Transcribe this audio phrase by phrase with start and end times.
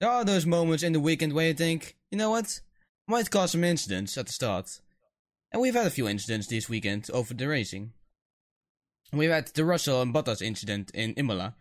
[0.00, 2.60] there are those moments in the weekend where you think, you know what,
[3.06, 4.80] might cause some incidents at the start.
[5.52, 7.92] And we've had a few incidents this weekend over the racing.
[9.12, 11.54] We've had the Russell and Bottas incident in Imola.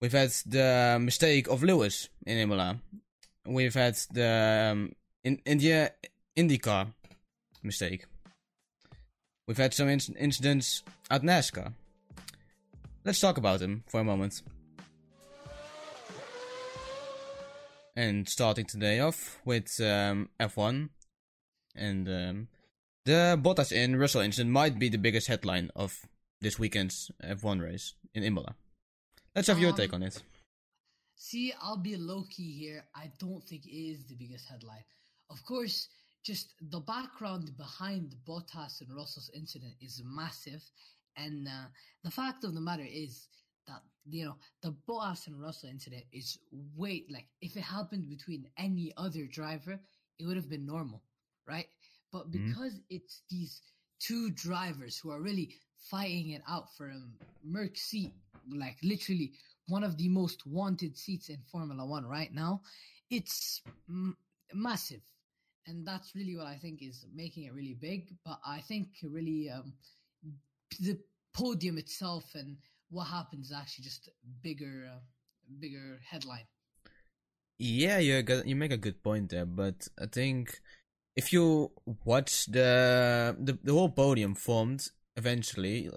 [0.00, 2.78] We've had the mistake of Lewis in Imola.
[3.46, 4.92] We've had the um,
[5.24, 5.92] in India
[6.36, 6.92] IndyCar
[7.62, 8.06] mistake.
[9.46, 11.72] We've had some inc- incidents at NASCAR.
[13.04, 14.42] Let's talk about them for a moment.
[17.96, 20.88] And starting today off with um, F1,
[21.76, 22.48] and um,
[23.04, 26.00] the Bottas in Russell incident might be the biggest headline of
[26.40, 28.56] this weekend's F1 race in Imola.
[29.36, 30.22] Let's have your Um, take on it.
[31.14, 32.84] See, I'll be low key here.
[32.96, 34.84] I don't think it is the biggest headline.
[35.30, 35.88] Of course,
[36.24, 40.62] just the background behind Bottas and Russell's incident is massive,
[41.16, 41.66] and uh,
[42.02, 43.28] the fact of the matter is
[43.66, 46.38] that you know the Bottas and Russell incident is
[46.76, 49.78] way like if it happened between any other driver,
[50.18, 51.02] it would have been normal,
[51.46, 51.66] right?
[52.12, 52.32] But Mhm.
[52.32, 53.60] because it's these
[53.98, 57.00] two drivers who are really fighting it out for a
[57.42, 58.12] Merc seat,
[58.50, 59.32] like literally
[59.68, 62.62] one of the most wanted seats in Formula One right now.
[63.10, 64.16] It's m-
[64.52, 65.02] massive,
[65.66, 68.14] and that's really what I think is making it really big.
[68.24, 69.74] But I think really um,
[70.80, 70.98] the
[71.32, 72.56] podium itself and
[72.94, 74.08] what happens is actually just
[74.42, 75.00] bigger, uh,
[75.60, 76.46] bigger headline.
[77.58, 80.60] Yeah, you you make a good point there, but I think
[81.16, 81.72] if you
[82.04, 85.90] watch the the, the whole podium formed eventually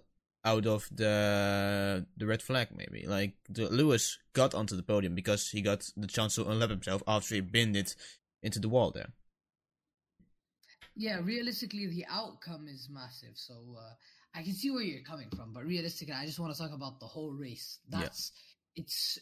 [0.44, 5.50] out of the the red flag maybe like the Lewis got onto the podium because
[5.50, 7.96] he got the chance to unlap himself after he binned it
[8.44, 9.10] into the wall there.
[10.96, 13.36] Yeah, realistically, the outcome is massive.
[13.36, 13.94] So uh,
[14.38, 17.00] I can see where you're coming from, but realistically, I just want to talk about
[17.00, 17.80] the whole race.
[17.90, 18.00] Yeah.
[18.00, 18.32] That's
[18.76, 19.18] it's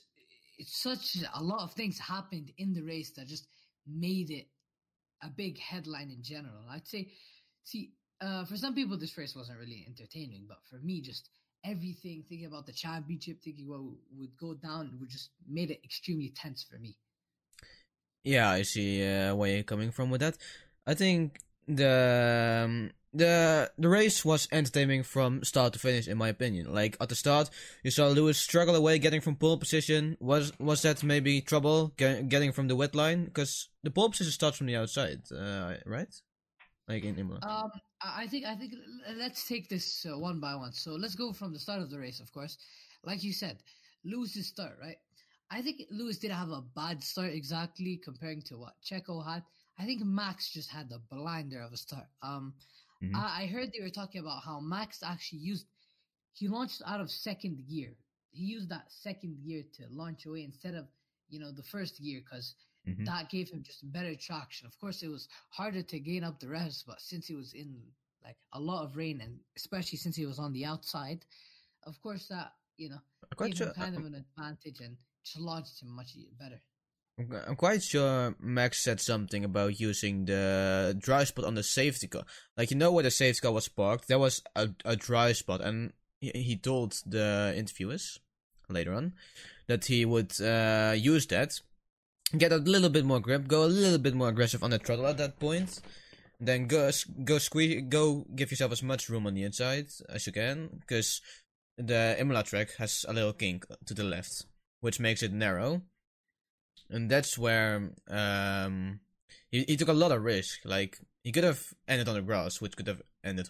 [0.58, 3.48] it's such a lot of things happened in the race that just
[3.88, 4.48] made it
[5.24, 6.66] a big headline in general.
[6.70, 7.12] I'd say,
[7.64, 11.30] see, uh, for some people, this race wasn't really entertaining, but for me, just
[11.64, 13.82] everything, thinking about the championship, thinking what
[14.18, 16.98] would go down, would just made it extremely tense for me.
[18.24, 20.38] Yeah, I see uh, where you're coming from with that.
[20.88, 26.28] I think the um, the the race was entertaining from start to finish, in my
[26.30, 26.74] opinion.
[26.74, 27.50] Like at the start,
[27.84, 30.18] you saw Lewis struggle away, getting from pole position.
[30.20, 33.26] Was was that maybe trouble get, getting from the wet line?
[33.26, 36.14] Because the pole position starts from the outside, uh, right?
[36.88, 37.40] Like in Imola.
[37.42, 37.72] Um,
[38.02, 38.74] I I think I think
[39.16, 40.74] let's take this uh, one by one.
[40.74, 42.20] So let's go from the start of the race.
[42.20, 42.58] Of course,
[43.04, 43.58] like you said,
[44.04, 44.98] Lewis's start, right?
[45.50, 49.44] I think Lewis did have a bad start exactly comparing to what Checo had.
[49.78, 52.08] I think Max just had the blinder of a start.
[52.22, 52.54] Um,
[53.02, 53.16] Mhm.
[53.16, 55.68] I, I heard they were talking about how Max actually used
[56.34, 57.96] he launched out of second gear.
[58.32, 60.88] He used that second gear to launch away instead of
[61.30, 62.56] you know the first gear because
[62.88, 63.06] Mhm.
[63.06, 64.68] that gave him just better traction.
[64.68, 67.82] Of course, it was harder to gain up the revs, but since he was in
[68.24, 71.26] like a lot of rain, and especially since he was on the outside,
[71.84, 73.00] of course that you know
[73.40, 73.68] I'm gave sure.
[73.68, 76.62] him kind of an advantage and just launched him much better.
[77.18, 82.24] I'm quite sure Max said something about using the dry spot on the safety car.
[82.58, 85.62] Like you know where the safety car was parked, there was a, a dry spot,
[85.62, 88.20] and he, he told the interviewers
[88.68, 89.14] later on
[89.68, 91.62] that he would uh, use that,
[92.38, 95.08] get a little bit more grip, go a little bit more aggressive on the throttle
[95.08, 95.80] at that point,
[96.42, 96.92] then go
[97.24, 101.22] go squeeze, go give yourself as much room on the inside as you can, because
[101.78, 104.46] the Imola track has a little kink to the left,
[104.82, 105.82] which makes it narrow
[106.90, 109.00] and that's where um
[109.52, 110.60] he, he took a lot of risk.
[110.66, 113.50] Like he could have ended on the grass, which could have ended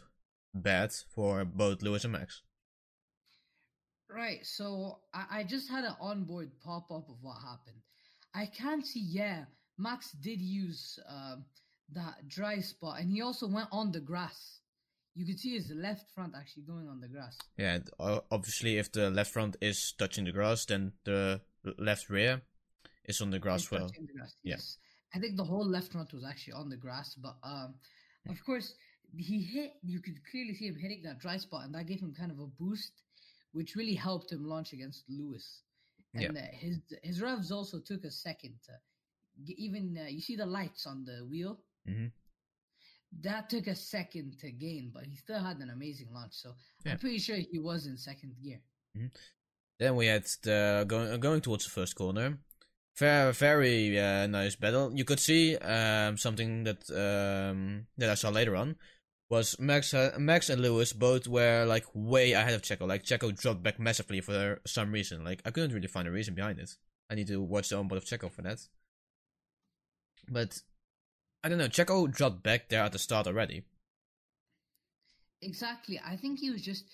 [0.53, 2.41] bad for both Lewis and Max.
[4.09, 4.45] Right.
[4.45, 7.81] So I, I just had an onboard pop up of what happened.
[8.33, 9.45] I can see, yeah,
[9.77, 11.45] Max did use um,
[11.93, 14.59] that dry spot, and he also went on the grass.
[15.15, 17.37] You could see his left front actually going on the grass.
[17.57, 17.79] Yeah,
[18.31, 21.41] obviously, if the left front is touching the grass, then the
[21.77, 22.41] left rear
[23.07, 23.87] is on the grass well.
[23.87, 24.55] the grass, yeah.
[24.55, 24.77] Yes.
[25.13, 27.75] I think the whole left front was actually on the grass, but um,
[28.29, 28.73] of course
[29.15, 29.73] he hit.
[29.83, 32.39] You could clearly see him hitting that dry spot, and that gave him kind of
[32.39, 32.91] a boost,
[33.53, 35.61] which really helped him launch against Lewis.
[36.13, 36.27] Yeah.
[36.27, 38.73] And uh, his his revs also took a second to
[39.61, 41.59] even uh, you see the lights on the wheel.
[41.87, 42.11] Mhm.
[43.21, 46.33] That took a second to gain, but he still had an amazing launch.
[46.33, 46.93] So Yeah.
[46.93, 48.59] I'm pretty sure he was in second gear.
[49.79, 52.37] Then we had the going going towards the first corner.
[52.97, 54.91] Very very uh, nice battle.
[54.93, 58.77] You could see um, something that um, that I saw later on
[59.29, 62.87] was Max uh, Max and Lewis both were like way ahead of Checo.
[62.87, 65.25] Like Checo dropped back massively for some reason.
[65.25, 66.71] Like I couldn't really find a reason behind it.
[67.09, 68.59] I need to watch the onboard of Checo for that.
[70.29, 70.61] But
[71.43, 71.67] I don't know.
[71.67, 73.63] Checo dropped back there at the start already.
[75.41, 75.99] Exactly.
[76.03, 76.85] I think he was just.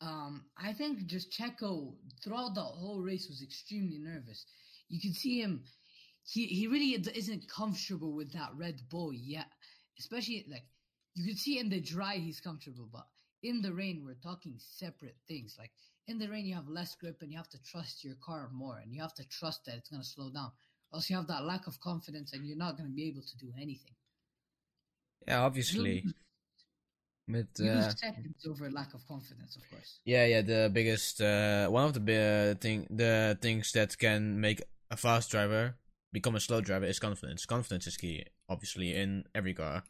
[0.00, 4.44] Um, I think just Checo throughout the whole race was extremely nervous.
[4.94, 5.64] You can see him.
[6.24, 9.48] He he really isn't comfortable with that Red Bull yet.
[9.98, 10.66] Especially like
[11.14, 13.06] you can see in the dry he's comfortable, but
[13.42, 15.56] in the rain we're talking separate things.
[15.58, 15.72] Like
[16.06, 18.78] in the rain you have less grip and you have to trust your car more
[18.78, 20.52] and you have to trust that it's gonna slow down.
[20.92, 23.52] Else you have that lack of confidence and you're not gonna be able to do
[23.56, 23.96] anything.
[25.26, 26.04] Yeah, obviously.
[27.26, 29.98] But, uh, seconds over lack of confidence, of course.
[30.04, 30.42] yeah, yeah.
[30.42, 35.30] The biggest, uh, one of the bi- thing, the things that can make a fast
[35.30, 35.76] driver
[36.12, 37.46] become a slow driver is confidence.
[37.46, 39.84] Confidence is key, obviously, in every car.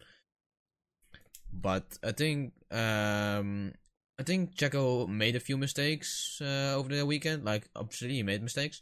[1.53, 3.73] But I think, um,
[4.19, 7.45] I think Checo made a few mistakes uh, over the weekend.
[7.45, 8.81] Like, obviously, he made mistakes.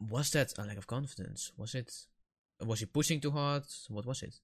[0.00, 1.50] Was that a lack of confidence?
[1.56, 1.92] Was it?
[2.60, 3.64] Was he pushing too hard?
[3.88, 4.34] What was it?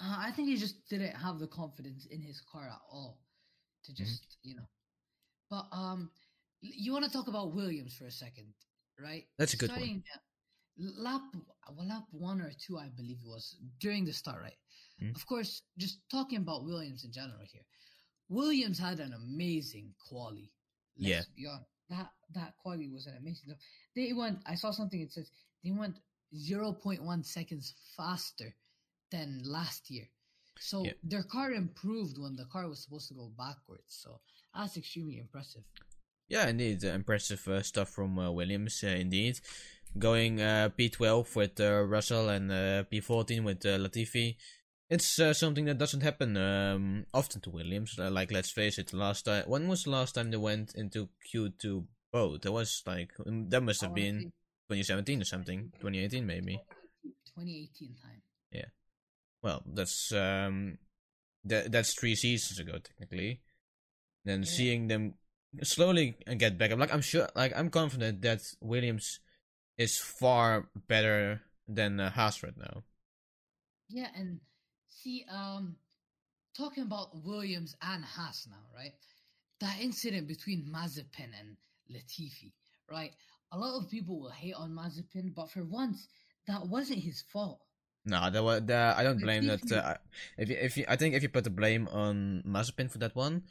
[0.00, 3.20] Uh, I think he just didn't have the confidence in his car at all
[3.84, 4.04] to Mm-hmm.
[4.04, 4.68] just, you know.
[5.50, 6.10] But um,
[6.60, 8.52] you want to talk about Williams for a second,
[9.00, 9.26] right?
[9.38, 9.78] That's a good one.
[9.78, 10.20] Starting at
[10.78, 11.22] Lap,
[11.74, 14.58] well, lap one or two, I believe it was during the start, right?
[15.00, 15.16] Mhm.
[15.16, 17.64] Of course, just talking about Williams in general here.
[18.28, 20.52] Williams had an amazing quali.
[20.96, 21.22] Yeah.
[21.88, 23.54] That that quali was an amazing.
[23.94, 24.42] They went.
[24.44, 25.00] I saw something.
[25.00, 25.30] It says
[25.62, 25.98] they went
[26.34, 28.54] zero point one seconds faster
[29.10, 30.10] than last year.
[30.58, 30.92] So Yeah.
[31.02, 33.94] their car improved when the car was supposed to go backwards.
[33.94, 34.20] So
[34.52, 35.64] that's extremely impressive.
[36.28, 38.82] Yeah, indeed, impressive uh, stuff from uh, Williams.
[38.82, 39.40] Uh, indeed,
[39.98, 44.36] going uh, P12 with uh, Russell and uh, P14 with uh, Latifi.
[44.88, 47.98] It's uh, something that doesn't happen um, often to Williams.
[47.98, 51.08] Uh, like, let's face it, last time when was the last time they went into
[51.32, 52.42] Q2 both?
[52.42, 54.32] That was like um, that must have been
[54.68, 56.60] 2017 or something, 2018 maybe.
[57.34, 58.22] 2018 time.
[58.52, 58.66] Yeah,
[59.42, 60.78] well, that's um,
[61.44, 63.42] that that's three seasons ago technically.
[64.24, 64.48] Then Yeah.
[64.48, 65.14] seeing them
[65.62, 69.20] slowly get back, I'm like I'm sure, like I'm confident that Williams
[69.78, 72.82] is far better than uh, Haas right now.
[73.88, 74.40] Yeah, and
[74.88, 75.76] see, um,
[76.56, 78.92] talking about Williams and Haas now, right?
[79.60, 81.56] That incident between Mazepin and
[81.90, 82.52] Latifi,
[82.90, 83.12] right?
[83.52, 86.08] A lot of people will hate on Mazepin, but for once,
[86.48, 87.60] that wasn't his fault.
[88.04, 89.70] No, that was the, I don't blame that.
[89.70, 89.94] Uh,
[90.38, 93.14] if you, if you, I think if you put the blame on Mazepin for that
[93.14, 93.44] one,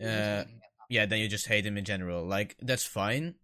[0.00, 0.44] Uh.
[0.88, 2.24] Yeah, then you just hate him in general.
[2.24, 3.34] Like that's fine,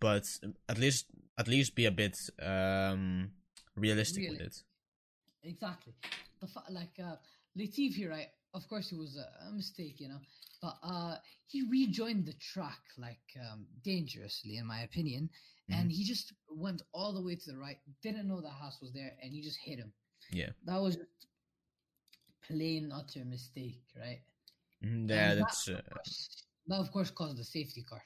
[0.00, 0.24] but
[0.68, 1.06] at least
[1.38, 3.32] at least be a bit um
[3.76, 4.62] realistic with it.
[5.42, 5.94] Exactly.
[6.40, 7.16] The fa- like uh,
[7.58, 8.28] Latifi, right?
[8.54, 10.20] Of course, it was a, mistake, you know,
[10.62, 11.16] but uh,
[11.48, 15.28] he rejoined the track like um, dangerously, in my opinion,
[15.70, 17.78] and he just went all the way to the right.
[18.00, 19.92] Didn't know the Haas was there, and he just hit him.
[20.32, 20.50] Yeah.
[20.66, 20.96] that was
[22.46, 24.20] plain utter mistake, right?
[24.84, 28.02] Mhm, Yeah, And that, that's uh, of course, that of course caused the safety car.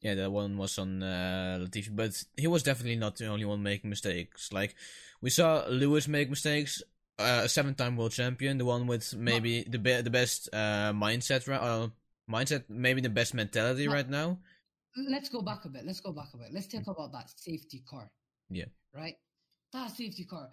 [0.00, 3.62] Yeah, that one was on uh, Latifi, but he was definitely not the only one
[3.62, 4.52] making mistakes.
[4.52, 4.74] Like
[5.22, 6.82] we saw Lewis make mistakes,
[7.18, 11.48] uh, a seven-time world champion, the one with maybe the be- the best uh, mindset,
[11.48, 11.60] right?
[11.60, 11.88] Uh,
[12.30, 13.92] mindset, maybe the best mentality No.
[13.94, 14.38] right now.
[15.08, 15.84] Let's go back a bit.
[15.86, 16.52] Let's go back a bit.
[16.52, 18.10] Let's talk about that safety car.
[18.50, 18.66] Yeah.
[18.94, 19.16] Right?
[19.72, 20.50] That safety car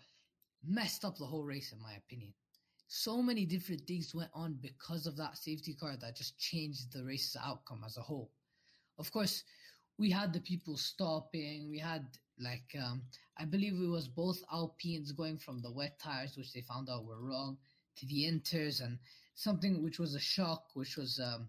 [0.64, 2.34] messed up the whole race, in my opinion.
[2.94, 7.06] So many different things went on because of that safety car that just changed the
[7.06, 8.30] race's outcome as a whole.
[9.00, 9.46] Of course,
[9.98, 11.70] we had the people stopping.
[11.70, 12.06] We had,
[12.38, 13.04] like, um,
[13.38, 17.06] I believe it was both Alpines going from the wet tires, which they found out
[17.06, 17.58] were wrong,
[17.96, 19.00] to the inters, and
[19.36, 21.48] something which was a shock, which was um,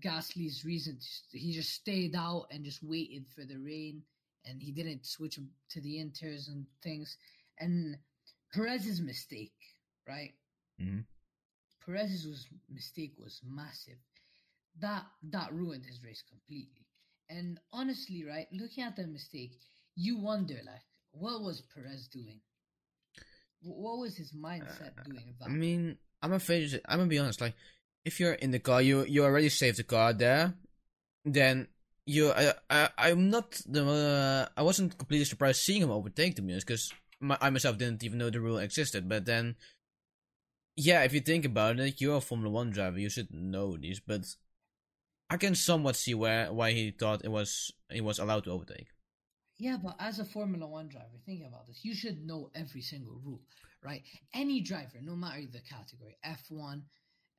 [0.00, 0.98] Gasly's reason.
[1.30, 4.02] He just stayed out and just waited for the rain,
[4.44, 5.38] and he didn't switch
[5.70, 7.16] to the inters and things.
[7.60, 7.96] And
[8.52, 9.54] Perez's mistake,
[10.04, 10.34] right?
[10.80, 11.04] Mhm.
[11.84, 13.98] Perez's was mistake was massive.
[14.80, 16.86] That that ruined his race completely.
[17.30, 19.58] And honestly, right, looking at that mistake,
[19.96, 22.40] you wonder like, what was Perez doing?
[23.60, 25.46] What was his mindset doing of that?
[25.46, 26.80] I mean, I'm afraid.
[26.86, 27.40] I'm gonna be honest.
[27.40, 27.54] Like,
[28.04, 30.54] if you're in the car, you you already saved the car there.
[31.24, 31.68] Then
[32.06, 33.84] you, I, I I'm not the.
[33.84, 38.18] Uh, I wasn't completely surprised seeing him overtake the honest, because I myself didn't even
[38.18, 39.08] know the rule existed.
[39.08, 39.56] But then,
[40.78, 42.98] yeah, if you think about it, you're a Formula One driver.
[42.98, 44.24] You should know this, But
[45.30, 48.88] I can somewhat see where why he thought it was he was allowed to overtake.
[49.58, 51.84] Yeah, but as a Formula One driver, think about this.
[51.84, 53.42] You should know every single rule,
[53.82, 54.02] right?
[54.32, 56.84] Any driver, no matter the category, F1,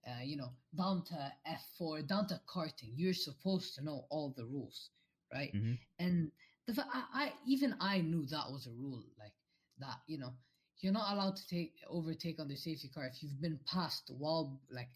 [0.05, 4.45] uh, you know, down to F4, down to karting, you're supposed to know all the
[4.45, 4.89] rules,
[5.33, 5.53] right?
[5.53, 5.77] Mhm.
[5.99, 6.31] And
[6.67, 9.03] the I, I even I knew that was a rule.
[9.17, 9.33] Like
[9.79, 10.33] that you know
[10.81, 14.59] you're not allowed to take overtake on the safety car if you've been passed while
[14.71, 14.89] like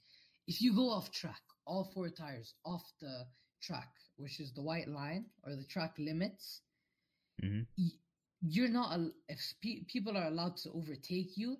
[0.47, 3.25] if you go off track, all four tires off the
[3.61, 6.61] track, which is the white line or the track limits.
[7.41, 7.65] Mhm.
[8.41, 8.99] You're not
[9.29, 11.57] if people are allowed to overtake you,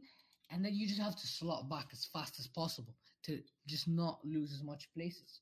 [0.52, 4.24] and then you just have to slot back as fast as possible to just not
[4.26, 5.40] lose as much places.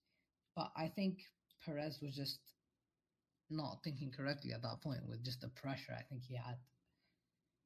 [0.55, 1.19] But I think
[1.65, 2.39] Perez was just
[3.49, 6.57] not thinking correctly at that point with just the pressure I think he had.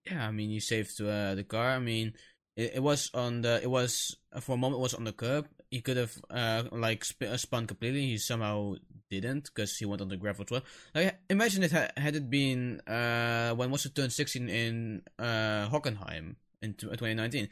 [0.05, 1.71] Yeah, I mean, he saved uh, the car.
[1.75, 2.13] I mean,
[2.55, 3.61] it, it was on the.
[3.61, 4.79] It was for a moment.
[4.79, 5.47] It was on the curb.
[5.71, 8.01] He could have uh like sp- uh, spun completely.
[8.05, 8.75] He somehow
[9.09, 10.61] didn't because he went on the gravel trail.
[10.93, 15.67] Like, imagine it ha- had it been uh when was it turn sixteen in uh
[15.69, 17.49] Hockenheim in tw- 2019.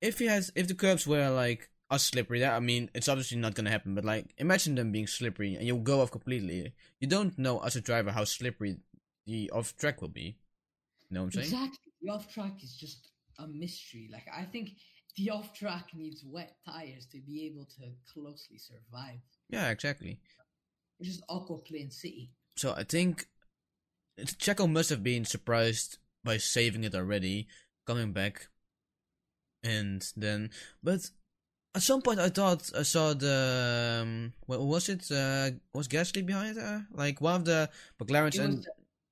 [0.00, 3.36] If he has, if the curbs were like as slippery, that I mean, it's obviously
[3.38, 3.94] not gonna happen.
[3.94, 6.72] But like, imagine them being slippery and you'll go off completely.
[7.00, 8.78] You don't know as a driver how slippery
[9.26, 10.38] the off track will be.
[11.12, 11.62] You know what I'm saying?
[11.62, 11.92] Exactly.
[12.00, 14.08] The off track is just a mystery.
[14.10, 14.70] Like I think
[15.14, 19.18] the off track needs wet tires to be able to closely survive.
[19.50, 20.20] Yeah, exactly.
[20.98, 22.30] It's just Aquaplane City.
[22.56, 23.26] So I think
[24.18, 27.46] Checo must have been surprised by saving it already,
[27.86, 28.48] coming back,
[29.62, 30.48] and then.
[30.82, 31.10] But
[31.74, 34.00] at some point, I thought I saw the.
[34.02, 35.10] Um, what was it?
[35.10, 36.86] Uh, was Gasly behind her?
[36.90, 37.68] Like one of the
[38.00, 38.68] McLarens and was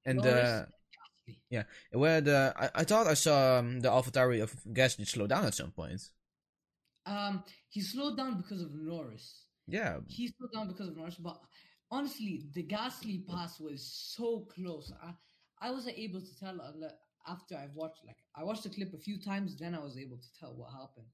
[0.07, 0.66] and the
[1.52, 1.64] Gasly.
[1.92, 5.54] where the I, I thought I saw um, the AlphaTauri of Gasly slow down at
[5.54, 6.00] some point.
[7.06, 9.44] Um, he slowed down because of Norris.
[9.66, 11.38] Yeah, He slowed down because of Norris, but
[11.90, 13.82] honestly, the Gasly pass was
[14.16, 14.92] so close.
[15.02, 15.12] I,
[15.60, 16.90] I wasn't able to tell unle-
[17.28, 19.56] after I've watched like I watched the clip a few times.
[19.58, 21.06] Then I was able to tell what happened,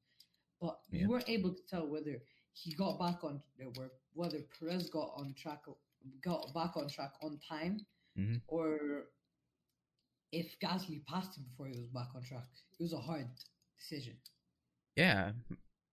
[0.61, 1.01] but Yeah.
[1.03, 2.17] you weren't able to tell whether
[2.53, 3.43] he got back on
[4.15, 5.63] whether Perez got on track
[6.25, 7.81] got back on track on time,
[8.17, 8.41] Mhm.
[8.47, 9.09] or
[10.41, 12.45] if Gasly passed him before he was back on track.
[12.79, 13.29] It was a hard
[13.79, 14.17] decision.
[14.97, 15.33] yeah.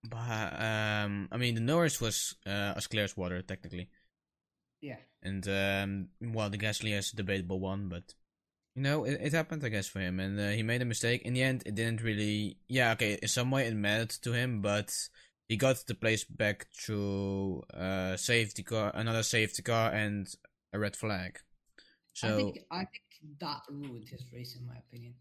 [0.05, 3.89] But um, I mean, the Norris was uh, as clear as water technically.
[4.81, 4.97] Yeah.
[5.21, 8.13] And um, well, the Gasly is a debatable one, but
[8.75, 11.21] you know, it, it happened, I guess, for him, and uh, he made a mistake.
[11.21, 12.57] In the end, it didn't really.
[12.67, 14.93] Yeah, okay, in some way it mattered to him, but
[15.47, 20.27] he got the place back through uh, safety car, another safety car, and
[20.73, 21.39] a red flag.
[22.13, 23.02] So I think I think
[23.39, 25.15] that ruined his race, in my opinion.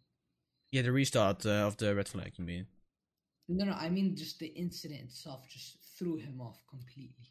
[0.71, 2.66] yeah, the restart uh, of the red flag, you mean?
[3.49, 7.30] No, no, I mean just the incident itself just threw him off completely.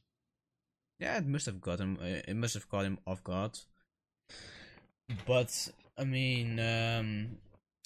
[0.99, 1.97] Yeah, it must have got him.
[2.01, 3.59] uh, It must have caught him off guard.
[5.25, 7.37] But I mean, um,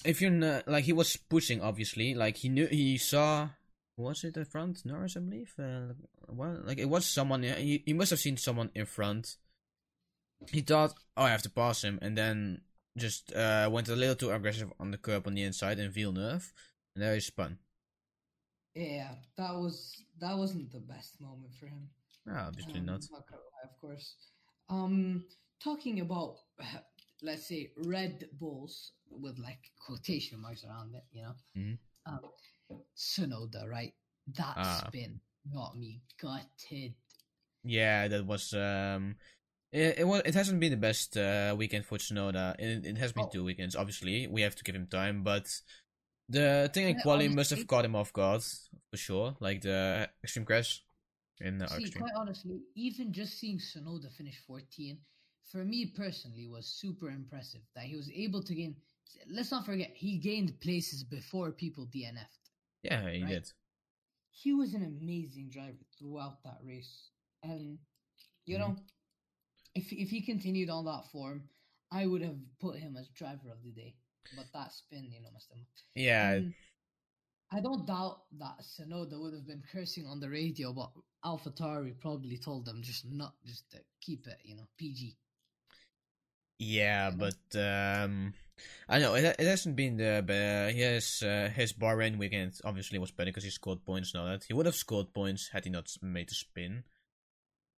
[0.04, 3.50] if you're not, like he was pushing, obviously, like he knew he saw.
[3.96, 5.16] Was it the front Norris?
[5.16, 5.54] I believe.
[5.58, 5.94] Uh,
[6.28, 7.42] well, like it was someone.
[7.42, 9.36] He he must have seen someone in front.
[10.50, 12.60] He thought, "Oh, I have to pass him," and then
[12.96, 16.52] just uh, went a little too aggressive on the curb on the inside in Villeneuve,
[16.94, 17.58] and there he spun.
[18.74, 21.88] Yeah, that was that wasn't the best moment for him.
[22.28, 23.02] Ah, obviously Um, not.
[23.10, 23.20] lie,
[23.64, 24.14] of course.
[24.68, 25.24] Um,
[25.62, 26.36] talking about
[27.22, 31.34] let's say Red Bulls with like quotation marks around it, you know.
[31.56, 31.78] Mhm.
[32.06, 32.20] Um,
[32.96, 33.94] Tsunoda, right?
[34.34, 34.84] That Ah.
[34.88, 35.20] spin
[35.52, 36.94] got me gutted.
[37.62, 39.16] Yeah, that was um
[39.72, 42.54] it, it was it hasn't been the best uh, weekend for Tsunoda.
[42.58, 43.30] It, it has been Oh.
[43.32, 44.26] two weekends, obviously.
[44.26, 45.46] We have to give him time, but
[46.28, 48.42] the thing in quality must have caught him off guard
[48.90, 49.36] for sure.
[49.40, 50.82] Like the extreme crash
[51.40, 52.02] in the See, extreme.
[52.04, 54.98] quite honestly, even just seeing Tsunoda finish 14,
[55.52, 57.60] for me personally, was super impressive.
[57.74, 58.76] That he was able to gain.
[59.30, 62.50] Let's not forget, he gained places before people DNF'd.
[62.82, 63.30] Yeah, he right?
[63.30, 63.52] did.
[64.30, 67.10] He was an amazing driver throughout that race,
[67.42, 67.78] and
[68.44, 68.60] you Mhm.
[68.60, 68.76] know,
[69.76, 71.44] if if he continued on that form,
[71.92, 73.94] I would have put him as driver of the day.
[74.36, 75.58] But that spin, you know, must have.
[75.94, 76.54] Yeah, And
[77.52, 80.90] I don't doubt that Tsunoda would have been cursing on the radio, but
[81.24, 85.16] AlphaTauri probably told them just not just to keep it, you know, PG.
[86.58, 88.34] yeah, but um,
[88.88, 93.12] I know it, it hasn't been the uh, his uh, his Bahrain weekend obviously was
[93.12, 94.44] better because he scored points and all that.
[94.44, 96.84] He would have scored points had he not made the spin.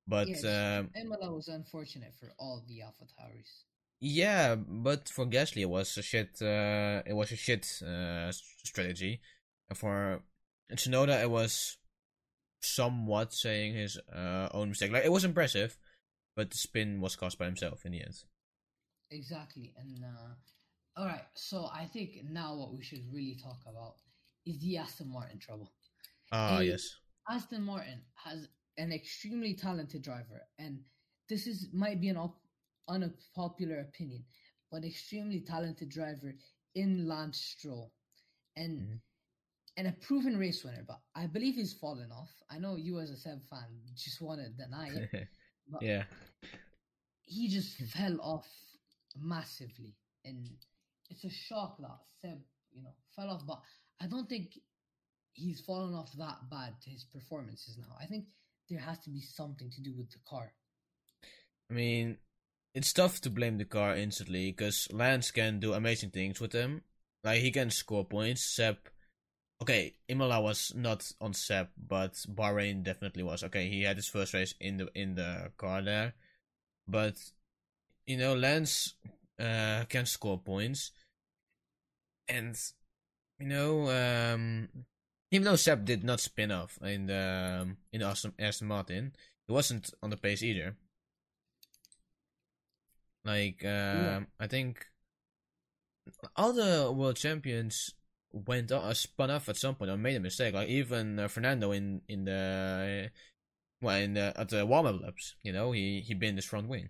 [0.09, 3.65] But yeah, um, Imola was unfortunate for all the AlphaTauris.
[4.01, 6.41] Yeah, but for Gasly it was a shit.
[6.41, 8.33] Uh, it was a shit uh,
[8.65, 9.21] strategy.
[9.69, 10.23] And for
[10.73, 11.77] Tsunoda, it was
[12.63, 14.93] somewhat saying his uh, own mistake.
[14.93, 15.77] Like it was impressive,
[16.35, 18.15] but the spin was caused by himself in the end.
[19.11, 21.27] Exactly, and uh, all right.
[21.35, 23.97] So I think now what we should really talk about
[24.47, 25.71] is the Aston Martin trouble.
[26.33, 26.97] Ah, yes.
[27.29, 28.49] Aston Martin has
[28.79, 30.81] an extremely talented driver, and
[31.29, 32.41] this is might be an op-
[32.89, 34.25] unpopular opinion,
[34.71, 36.35] but extremely talented driver
[36.75, 37.93] in Lance Stroll,
[38.57, 39.01] and Mhm.
[39.77, 40.85] and a proven race winner.
[40.87, 42.33] But I believe he's fallen off.
[42.51, 45.29] I know you as a Seb fan just want to deny it,
[45.69, 46.05] but yeah.
[47.27, 48.49] he just fell off
[49.17, 50.49] massively, and
[51.11, 52.41] it's a shock that Seb,
[52.73, 53.45] you know, fell off.
[53.47, 53.63] But
[54.01, 54.59] I don't think
[55.33, 57.95] he's fallen off that bad to his performances now.
[58.01, 58.27] I think
[58.69, 60.53] there has to be something to do with the car.
[61.71, 62.19] I mean,
[62.75, 66.83] it's tough to blame the car instantly because Lance can do amazing things with them.
[67.25, 68.43] Like he can score points.
[68.43, 68.77] Seb,
[69.61, 73.43] okay, Imola was not on Seb, but Bahrain definitely was.
[73.43, 76.15] Okay, he had his first race in the in the car there,
[76.87, 77.17] but
[78.07, 78.95] you know Lance
[79.41, 80.93] uh, can score points,
[82.29, 82.57] and
[83.41, 84.69] you know um,
[85.31, 89.13] even though Seb did not spin off in the um, in Aston, Aston Martin,
[89.47, 90.77] he wasn't on the pace either.
[93.25, 94.87] Like, um, I think
[96.37, 97.95] all the world champions
[98.33, 100.55] went uh, spun off at some point or made a mistake.
[100.55, 103.11] Like even uh, Fernando in in the
[103.81, 106.69] well in the, at the warm up laps, you know, he he binned his front
[106.69, 106.89] wing.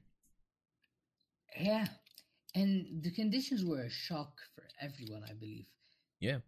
[1.59, 1.87] Yeah,
[2.54, 5.66] and the conditions were a shock for everyone, I believe.
[6.21, 6.38] Yeah.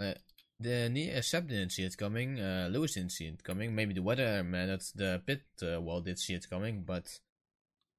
[0.00, 0.14] Uh,
[0.60, 2.40] the uh, Seb didn't see it coming.
[2.40, 3.74] Uh, Lewis didn't see it coming.
[3.74, 7.18] Maybe the weatherman at the pit uh, wall did see it coming, but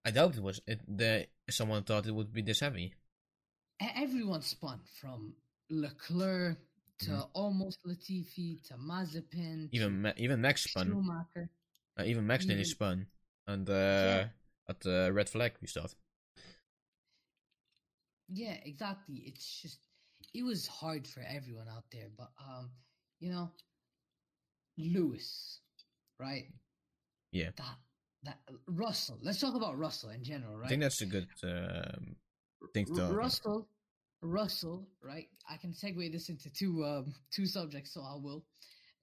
[0.06, 0.62] I doubt it was.
[0.68, 2.94] It the someone thought it would be this heavy.
[3.82, 5.36] Everyone spun from
[5.70, 6.58] Leclerc
[7.00, 7.30] to Mhm.
[7.34, 10.88] almost Latifi to Mazepin Even Ma- even Max spun.
[10.88, 11.50] Schumacher.
[11.98, 13.08] Uh, even Max nearly Even- spun,
[13.48, 14.30] and uh, Yeah.
[14.68, 15.96] at the red flag we thought.
[18.28, 19.16] Yeah, exactly.
[19.26, 19.80] It's just
[20.34, 22.70] it was hard for everyone out there, but um,
[23.20, 23.52] you know,
[24.78, 25.60] Lewis,
[26.20, 26.46] right?
[27.32, 27.50] Yeah.
[27.58, 27.76] That
[28.24, 29.18] that Russell.
[29.22, 30.66] Let's talk about Russell in general, right?
[30.66, 32.16] I think that's a good um,
[32.74, 33.68] thing to Russell,
[34.22, 35.28] Russell, right?
[35.50, 38.46] I can segue this into two um two subjects, so I will.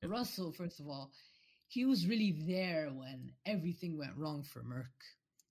[0.03, 0.11] Yep.
[0.11, 1.11] Russell, first of all,
[1.69, 4.93] he was really there when everything went wrong for Merc.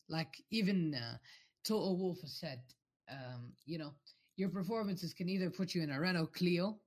[0.07, 1.17] Like even uh,
[1.63, 2.61] Toto Wolff has said,
[3.09, 3.93] um, you know,
[4.35, 6.79] your performances can either put you in a Renault Clio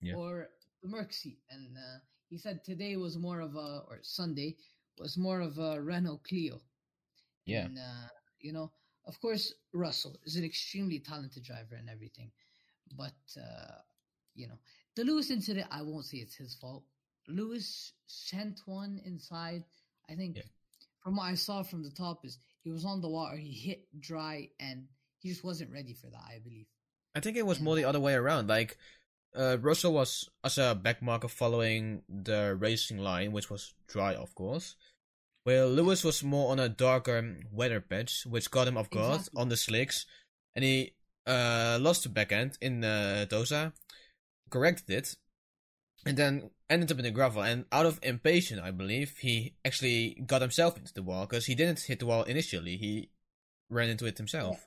[0.00, 0.14] Yeah.
[0.16, 0.48] or
[0.82, 4.56] the Merc seat, and uh, he said today was more of a or Sunday
[4.98, 6.60] was more of a Renault Clio.
[7.44, 7.64] Yeah.
[7.66, 8.08] And, uh,
[8.40, 8.70] you know,
[9.06, 12.30] of course, Russell is an extremely talented driver and everything.
[12.96, 13.78] But, uh,
[14.34, 14.58] you know,
[14.96, 16.84] the Lewis incident, I won't say it's his fault.
[17.28, 19.64] Lewis sent one inside.
[20.08, 20.42] I think Yeah.
[21.00, 24.00] from what I saw from the top is he was on the water, he hit
[24.00, 26.66] dry, and he just wasn't ready for that, I believe.
[27.14, 28.48] I think it was more the other way around.
[28.48, 28.76] Like
[29.36, 34.76] uh, Russell was as a backmarker following the racing line, which was dry, of course.
[35.44, 39.40] While Lewis was more on a darker weather patch, which got him off guard Exactly.
[39.40, 40.04] on the slicks,
[40.54, 40.92] and he
[41.26, 43.72] uh, lost the back end in uh, Tosa,
[44.50, 45.14] corrected it,
[46.04, 47.42] and then ended up in the gravel.
[47.42, 51.54] And out of impatience, I believe, he actually got himself into the wall because he
[51.54, 52.76] didn't hit the wall initially.
[52.76, 53.08] He
[53.70, 54.66] ran into it himself.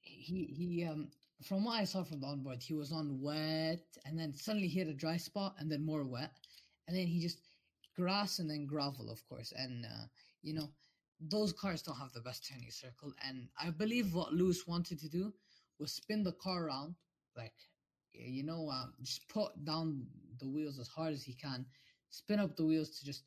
[0.00, 1.08] he he um
[1.44, 4.78] from what I saw from the onboard, he was on wet and then suddenly he
[4.80, 6.32] hit a dry spot and then more wet.
[6.88, 7.38] And then he just
[7.96, 9.52] grass and then gravel, of course.
[9.56, 10.06] And uh,
[10.42, 10.70] you know,
[11.20, 13.12] those cars don't have the best turning circle.
[13.26, 15.32] And I believe what Lewis wanted to do
[15.78, 16.94] was spin the car around,
[17.36, 17.54] like
[18.12, 20.06] you know, um, just put down
[20.38, 21.64] the wheels as hard as he can,
[22.10, 23.24] spin up the wheels to just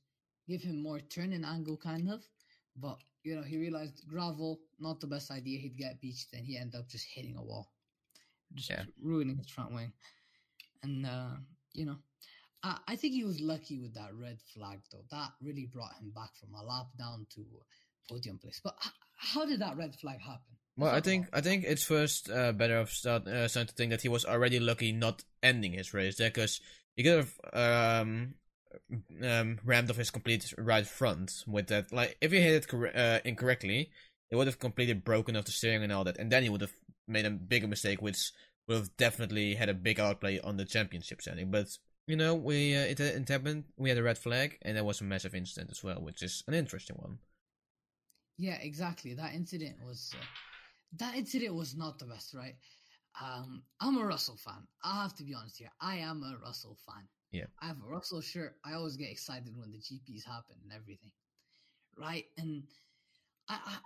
[0.47, 2.23] give him more turning angle, kind of.
[2.75, 5.59] But you know, he realized gravel not the best idea.
[5.59, 7.71] He'd get beached, and he ended up just hitting a wall,
[8.55, 8.83] just Yeah.
[9.01, 9.91] ruining his front wing.
[10.83, 11.35] And uh,
[11.73, 11.97] you know,
[12.63, 15.03] I, I think he was lucky with that red flag, though.
[15.11, 17.45] That really brought him back from a lap down to
[18.09, 18.61] podium place.
[18.63, 20.55] But h- how did that red flag happen?
[20.77, 23.91] Well, I think I think it's first uh, better of start uh, starting to think
[23.91, 26.59] that he was already lucky not ending his race there because
[26.95, 28.35] he could have um,
[29.23, 31.93] um, rammed off his complete right front with that.
[31.93, 33.89] Like if he hit it cor- uh, incorrectly,
[34.29, 36.61] it would have completely broken off the steering and all that, and then he would
[36.61, 36.73] have
[37.07, 38.31] made a bigger mistake, which
[38.67, 41.51] would have definitely had a big outplay on the championship standing.
[41.51, 43.65] But you know, we uh, it, it happened.
[43.77, 46.43] We had a red flag, and there was a massive incident as well, which is
[46.47, 47.19] an interesting one.
[48.37, 49.13] Yeah, exactly.
[49.13, 50.25] That incident was uh,
[50.97, 52.55] that incident was not the best, right?
[53.21, 54.67] Um, I'm a Russell fan.
[54.83, 55.71] I have to be honest here.
[55.79, 57.07] I am a Russell fan.
[57.31, 57.45] Yeah.
[57.61, 58.55] I have a Russell shirt.
[58.63, 61.11] I always get excited when the GPs happen and everything,
[61.97, 62.25] right?
[62.37, 62.63] And
[63.49, 63.77] I, I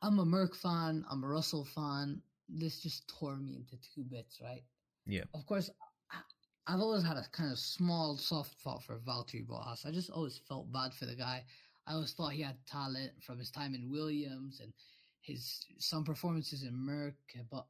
[0.02, 1.04] I'm a Merc fan.
[1.10, 2.20] I'm a Russell fan.
[2.48, 4.62] This just tore me into two bits, right?
[5.06, 5.24] Yeah.
[5.34, 5.70] Of course,
[6.10, 6.18] I,
[6.66, 9.86] I've always had a kind of small soft spot for Valtteri Bottas.
[9.86, 11.44] I just always felt bad for the guy.
[11.86, 14.72] I always thought he had talent from his time in Williams and
[15.20, 17.14] his some performances in Merc,
[17.50, 17.66] but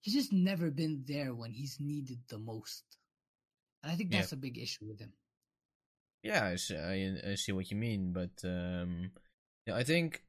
[0.00, 2.84] he's just never been there when he's needed the most.
[3.82, 4.18] And I think Yeah.
[4.18, 5.12] that's a big issue with him.
[6.22, 9.10] Yeah, I see, I, I see what you mean, but um,
[9.66, 10.22] yeah, I think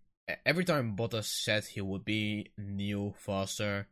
[0.46, 3.88] every time Bottas said he would be new, faster,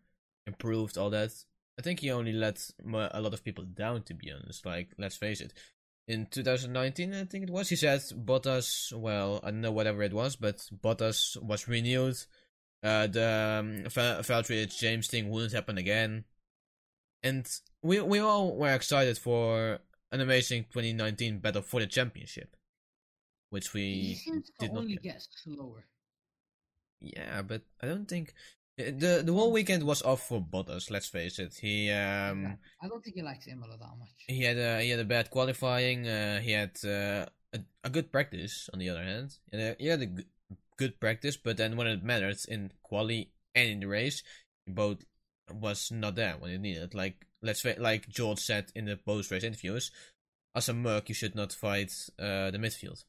[0.46, 1.32] improved, all that,
[1.80, 4.04] I think he only let a lot of people down.
[4.04, 5.54] To be honest, like let's face it,
[6.08, 8.94] in 2019, I think it was, he said Bottas.
[8.94, 12.18] Well, I don't know whatever it was, but Bottas was renewed.
[12.84, 16.26] Uh, the um, Valtteri James thing wouldn't happen again,
[17.24, 17.48] and
[17.82, 19.80] we we all were excited for
[20.12, 22.56] an amazing 2019 battle for the championship,
[23.50, 24.20] which we
[24.60, 25.04] did not only get.
[25.04, 25.86] get slower.
[27.02, 28.34] Yeah, but I don't think
[28.80, 30.90] uh, the the whole weekend was off for Bottas.
[30.90, 31.56] Let's face it.
[31.60, 32.58] He um.
[32.82, 34.10] I don't think he likes Imola that much.
[34.28, 36.08] he had a he had a bad qualifying.
[36.08, 38.70] Uh, he had uh, a a good practice.
[38.74, 40.26] On the other hand, and he had a g-
[40.78, 44.24] good practice, but then when it mattered in quali and in the race,
[44.66, 45.04] he both
[45.52, 46.94] was not there when it needed.
[46.94, 49.92] Like let's fa- like George said in the post race interviews,
[50.56, 53.04] as a Merc, you should not fight uh, the midfield.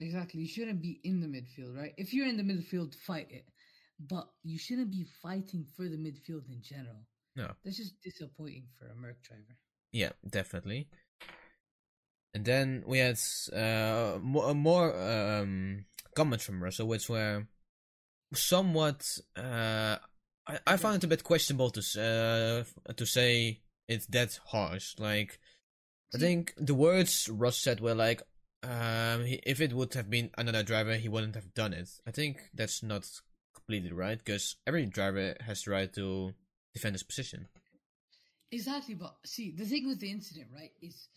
[0.00, 0.42] Exactly.
[0.42, 1.92] You shouldn't be in the midfield, right?
[1.96, 3.46] If you're in the midfield, fight it.
[3.98, 7.04] But you shouldn't be fighting for the midfield in general.
[7.34, 7.50] No.
[7.64, 9.56] That's just disappointing for a Merc driver.
[9.92, 10.88] Yeah, definitely.
[12.34, 13.18] And then we had
[13.52, 17.46] uh, more, more um, comments from Russell, which were
[18.34, 19.18] somewhat.
[19.36, 19.96] Uh,
[20.46, 24.94] I, I found it a bit questionable to uh, to say it's that harsh.
[24.98, 25.40] Like,
[26.14, 28.22] I think the words Russ said were like,
[28.62, 31.88] um, he, if it would have been another driver, he wouldn't have done it.
[32.06, 33.08] I think that's not
[33.54, 36.34] completely right because every driver has the right to
[36.74, 37.48] defend his position.
[38.50, 41.08] Exactly, but see, the thing with the incident, right, is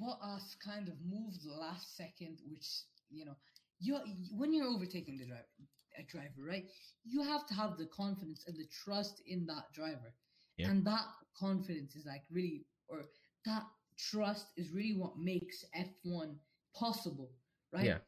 [0.00, 2.66] Bottas kind of moved the last second, which
[3.10, 3.36] you know,
[3.80, 3.98] you
[4.32, 5.44] when you're overtaking the driver,
[5.98, 6.64] a driver, right,
[7.04, 10.14] you have to have the confidence and the trust in that driver,
[10.56, 10.70] Yeah.
[10.70, 11.04] and that
[11.38, 13.04] confidence is like really, or
[13.44, 13.64] that
[13.98, 16.36] trust is really what makes F1
[16.78, 17.30] possible,
[17.72, 17.84] right?
[17.84, 17.98] Yeah.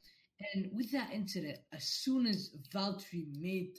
[0.55, 3.77] And with that incident, as soon as Valtteri made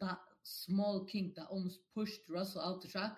[0.00, 3.16] that small kink that almost pushed Russell out the track,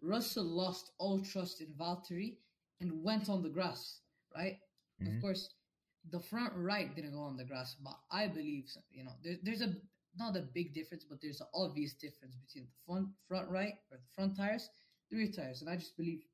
[0.00, 2.36] Russell lost all trust in Valtteri
[2.80, 4.00] and went on the grass,
[4.34, 4.58] right?
[5.00, 5.16] Mhm.
[5.16, 5.54] Of course,
[6.10, 9.60] the front right didn't go on the grass, but I believe, you know, there, there's
[9.62, 9.74] a
[10.16, 13.98] not a big difference, but there's an obvious difference between the front front right or
[13.98, 14.68] the front tires,
[15.10, 16.24] the rear tires, and I just believe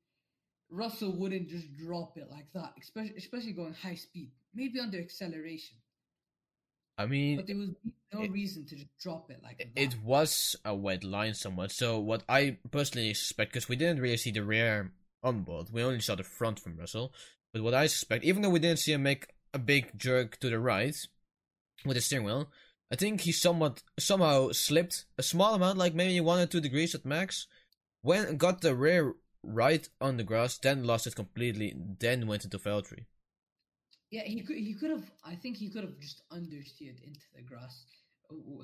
[0.69, 5.77] Russell wouldn't just drop it like that, especially especially going high speed, maybe under acceleration,
[6.97, 7.69] I mean, but there was
[8.13, 9.67] no it- reason to just drop it like that.
[9.75, 11.71] it was a wet line somewhat.
[11.71, 15.83] So what I personally suspect, because we didn't really see the rear on board, we
[15.83, 17.13] only saw the front from Russell.
[17.53, 20.49] But what I suspect, even though we didn't see him make a big jerk to
[20.49, 20.95] the right
[21.85, 22.49] with the steering wheel,
[22.91, 26.93] I think he somewhat somehow slipped a small amount, like maybe one or two degrees
[26.95, 27.47] at max,
[28.01, 29.15] when got the rear
[29.45, 33.05] right on the grass, then lost it completely, then went into Valtteri.
[34.11, 34.57] Yeah, he could.
[34.57, 35.11] He could have.
[35.23, 37.85] I think he could have just understeered into the grass.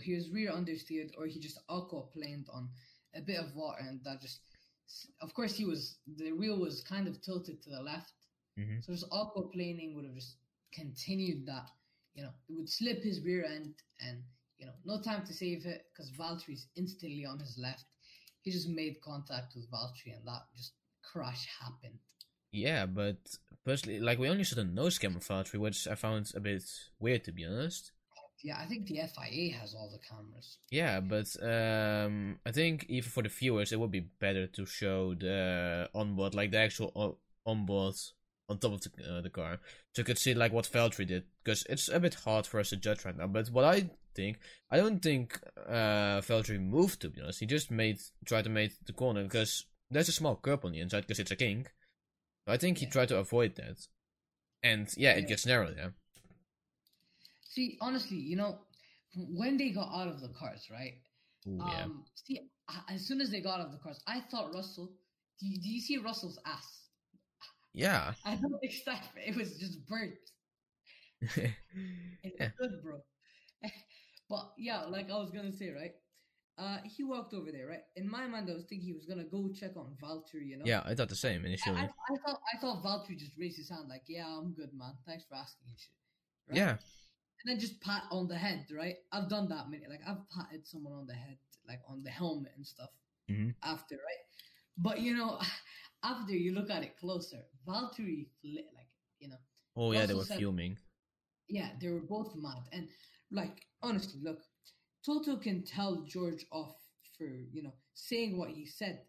[0.02, 2.70] He was rear understeered, or he just aquaplaned on
[3.16, 4.42] a bit of water, and that just.
[5.22, 5.98] Of course, he was.
[6.18, 8.14] The wheel was kind of tilted to the left,
[8.58, 8.84] Mhm.
[8.84, 10.38] so just aquaplaning would have just
[10.74, 11.70] continued that.
[12.14, 14.24] You know, it would slip his rear end, and
[14.60, 17.86] you know, no time to save it because Valtteri's instantly on his left.
[18.42, 20.74] He just made contact with Valtteri, and that just
[21.04, 22.00] crash happened.
[22.52, 23.18] Yeah, but
[23.66, 26.64] personally, like we only saw the nose cam of Valtteri, which I found a bit
[27.00, 27.92] weird to be honest.
[28.44, 30.58] Yeah, I think the FIA has all the cameras.
[30.72, 35.14] Yeah, but um, I think even for the viewers, it would be better to show
[35.14, 37.96] the onboard, like the actual o- onboard
[38.50, 39.60] on top of the, uh, the car,
[39.94, 42.70] so you could see like what Valtteri did, because it's a bit hard for us
[42.70, 43.28] to judge right now.
[43.28, 47.40] But what I think, I don't think uh, Valtteri moved to be honest.
[47.40, 50.80] He just made tried to make the corner because there's a small curb on the
[50.80, 51.72] inside because it's a kink.
[52.48, 53.88] I think he tried to avoid that,
[54.64, 55.94] and yeah, it gets narrow there.
[57.44, 58.60] See, honestly, you know,
[59.16, 61.00] when they got out of the cars, right?
[61.48, 61.86] Ooh, yeah.
[61.86, 62.50] Um, see,
[62.90, 64.94] as soon as they got out of the cars, I thought Russell.
[65.40, 66.90] Do you, do you see Russell's ass?
[67.74, 68.14] Yeah.
[68.26, 70.18] I don't expect it was just burnt.
[72.24, 72.52] It's Yeah.
[72.58, 73.02] good, bro.
[74.32, 75.94] but yeah, like I was gonna say, right?
[76.58, 77.84] Uh, he walked over there, right?
[77.96, 80.66] In my mind, I was thinking he was gonna go check on Valtteri, you know.
[80.66, 81.78] yeah, I thought the same initially.
[81.78, 84.94] I, I thought I thought Valtteri just raised his hand like, "Yeah, I'm good, man.
[85.08, 85.96] Thanks for asking and shit."
[86.50, 86.58] Right?
[86.58, 86.72] Yeah.
[86.72, 88.96] and then just pat on the head, right?
[89.12, 89.84] I've done that many.
[89.90, 92.90] Like I've patted someone on the head, like on the helmet and stuff.
[93.30, 93.56] Mhm.
[93.64, 94.24] After, right?
[94.78, 95.40] But you know,
[96.04, 98.28] after you look at it closer, Valtteri,
[98.78, 98.90] like
[99.20, 99.42] you know,
[99.76, 100.78] Oh yeah, they were said- fuming.
[101.48, 102.64] yeah, they were both mad.
[102.74, 102.88] And
[103.32, 104.40] like honestly, look,
[105.06, 106.76] Toto can tell George off
[107.18, 109.02] for you know saying what he said.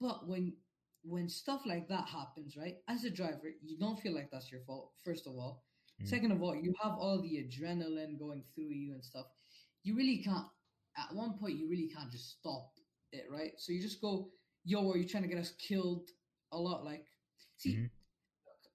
[0.00, 0.54] But when
[1.02, 2.76] when stuff like that happens, right?
[2.88, 4.92] As a driver, you don't feel like that's your fault.
[5.04, 5.64] First of all,
[5.98, 6.06] Mhm.
[6.08, 9.26] second of all, you have all the adrenaline going through you and stuff.
[9.82, 10.46] You really can't.
[10.96, 12.72] At one point, you really can't just stop
[13.12, 13.52] it, right?
[13.58, 14.30] So you just go,
[14.64, 16.10] "Yo, are you trying to get us killed?"
[16.52, 17.06] A lot, like,
[17.58, 17.90] see, Mhm.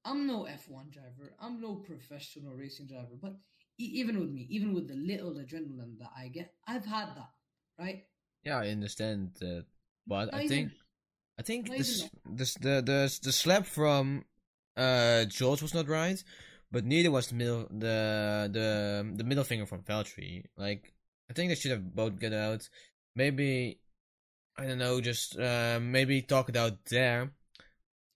[0.06, 1.36] I'm no F1 driver.
[1.40, 3.16] I'm no professional racing driver.
[3.22, 3.38] But
[3.86, 7.30] even with me, even with the little adrenaline that I get, I've had that,
[7.80, 8.06] right?
[8.44, 9.66] Yeah, I understand that,
[10.08, 10.72] but I think
[11.38, 14.26] I think this this the the the slap from
[14.78, 16.24] uh George was not right,
[16.72, 20.46] but neither was the middle the the the middle finger from Valtteri.
[20.58, 20.94] Like
[21.30, 22.70] I think they should have both get out.
[23.16, 23.80] Maybe
[24.58, 27.32] I don't know, just uh maybe talk it out there,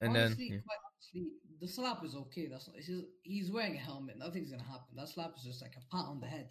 [0.01, 1.31] and honestly, then quite honestly,
[1.63, 2.47] the slap is okay.
[2.47, 4.17] That's it's just, he's wearing a helmet.
[4.19, 4.95] Nothing's gonna happen.
[4.97, 6.49] That slap is just like a pat on the head.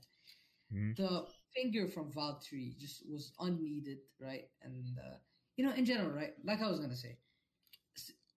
[0.72, 0.96] Mhm.
[0.96, 4.48] The finger from Valtteri just was unneeded, right?
[4.62, 5.18] And uh,
[5.56, 6.32] you know, in general, right?
[6.44, 7.18] Like I was gonna say,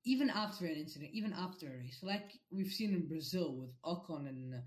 [0.04, 4.28] even after an incident, even after a race, like we've seen in Brazil with Ocon
[4.28, 4.58] and uh,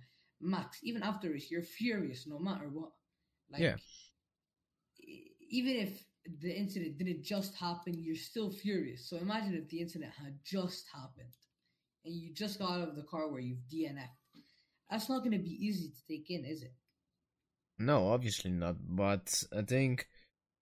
[0.40, 2.92] Max, even after a race, you're furious no matter what.
[3.51, 3.77] Like, Yeah.
[5.51, 6.05] even if
[6.40, 9.09] the incident didn't just happen, you're still furious.
[9.09, 11.33] So imagine if the incident had just happened
[12.09, 14.09] and you just got out of the car where you've DNF.
[14.90, 16.73] That's not going to be easy to take in, is it?
[17.79, 18.77] no, obviously not.
[18.88, 20.09] But I think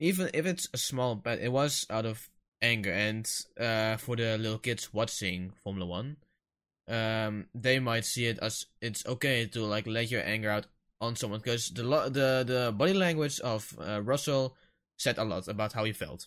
[0.00, 2.28] even if it's a small bet, it was out of
[2.60, 3.26] anger, and
[3.58, 6.16] uh, for the little kids watching Formula One,
[6.88, 10.66] um, they might see it as it's okay to like let your anger out
[11.00, 14.56] on someone because the lo- the the body language of uh, Russell
[14.98, 16.26] said a lot about how he felt.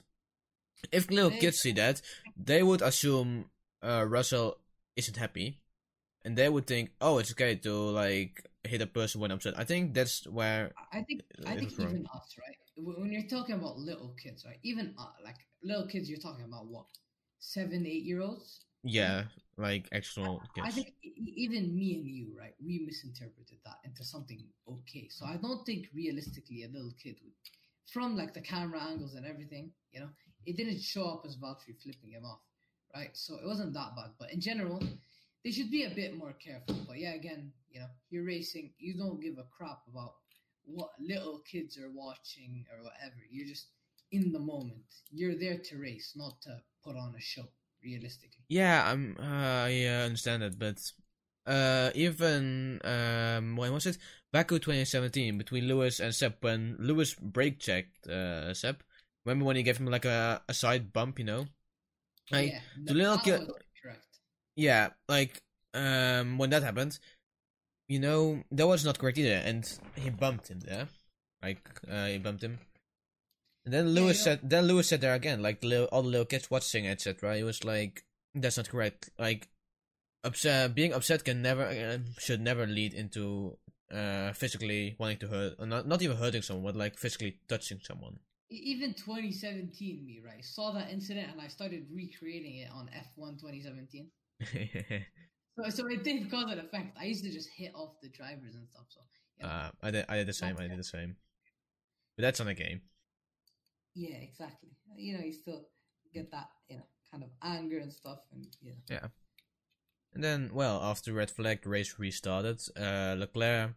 [0.91, 2.01] If little kids see that,
[2.37, 3.49] they would assume
[3.83, 4.57] uh, Russell
[4.99, 5.59] isn't happy,
[6.23, 9.63] and they would think, "Oh, it's okay to like hit a person when upset." I
[9.63, 11.89] think that's where I think I think wrong.
[11.89, 12.57] even us, right?
[12.77, 14.59] When you're talking about little kids, right?
[14.63, 16.85] Even uh, like little kids, you're talking about what
[17.39, 18.65] seven, eight year olds.
[18.83, 19.23] yeah,
[19.57, 20.67] like actual kids.
[20.67, 20.93] I think
[21.35, 22.55] even me and you, right?
[22.63, 25.09] We misinterpreted that into something okay.
[25.09, 27.33] So I don't think realistically a little kid would,
[27.91, 30.09] from like the camera angles and everything, you know,
[30.45, 32.39] it didn't show up as Valtteri flipping him off,
[32.95, 33.11] right?
[33.13, 34.11] So it wasn't that bad.
[34.19, 34.81] But in general,
[35.43, 36.75] they should be a bit more careful.
[36.87, 40.15] But yeah, again, you know, you're racing, you don't give a crap about
[40.65, 43.15] what little kids are watching or whatever.
[43.29, 43.67] You're just
[44.11, 44.85] in the moment.
[45.11, 47.45] You're there to race, not to put on a show.
[47.81, 48.43] Realistically.
[48.49, 49.15] Yeah, I'm.
[49.17, 50.81] Uh, I understand it, but
[51.47, 53.97] uh, even um, when was it?
[54.33, 58.83] Baku 2017 between Lewis and Seb when Lewis brake checked uh, Seb.
[59.25, 61.47] Remember when he gave him like a, a side bump, you know?
[62.31, 63.49] Like, yeah, the little kid-
[63.81, 64.05] Correct.
[64.55, 65.41] yeah, like
[65.73, 66.99] um, when that happened,
[67.87, 70.87] you know, that was not correct either, and he bumped him there,
[71.41, 72.59] like uh, he bumped him.
[73.65, 74.23] And then Lewis yeah.
[74.23, 77.37] said, then Lewis said there again, like the little, all the little kids watching, etc.
[77.37, 79.49] He was like, "That's not correct." Like,
[80.23, 83.57] upset, being upset can never, uh, should never lead into
[83.91, 88.19] uh physically wanting to hurt, not not even hurting someone, but like physically touching someone.
[88.51, 94.09] Even 2017, me right saw that incident and I started recreating it on F1 2017.
[95.57, 96.97] So, so it did cause an effect.
[96.97, 98.85] I used to just hit off the drivers and stuff.
[98.87, 99.01] So
[99.39, 100.55] yeah, uh, I did, I did the same.
[100.57, 101.17] I did the same.
[102.15, 102.81] But that's on a game.
[103.95, 104.69] yeah, exactly.
[104.95, 105.65] You know, you still
[106.13, 108.47] get that you know kind of anger and stuff, and
[108.89, 109.09] yeah know.
[110.13, 112.61] And then, well, after red flag, race restarted.
[112.75, 113.73] Uh, Leclerc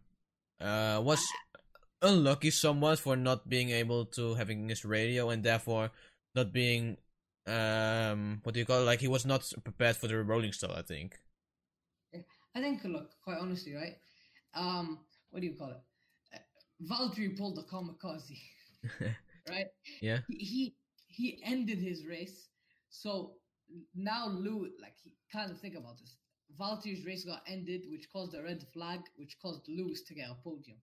[0.61, 1.27] uh, was
[2.03, 5.91] unlucky somewhat for not being able to having his radio and therefore
[6.35, 6.97] not being
[7.47, 8.85] um what do you call it?
[8.85, 10.77] Like he was not prepared for the rolling start.
[10.77, 11.19] I think.
[12.55, 13.97] I think, look, quite honestly, right?
[14.55, 14.99] Um,
[15.31, 15.81] what do you call it?
[16.35, 16.39] Uh,
[16.93, 18.39] Valtteri pulled the kamikaze,
[19.49, 19.67] right?
[20.03, 20.19] Yeah.
[20.29, 20.75] He, he
[21.07, 22.49] he ended his race,
[22.91, 23.33] so
[23.95, 26.17] now Lou, like, he kind of think about this.
[26.59, 30.35] Valtteri's race got ended, which caused a red flag, which caused Lewis to get a
[30.45, 30.77] podium.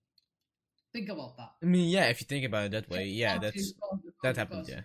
[0.91, 1.51] Think about that.
[1.61, 3.73] I mean, yeah, if you think about it that way, yeah, that's
[4.23, 4.67] that happened.
[4.67, 4.81] Yeah.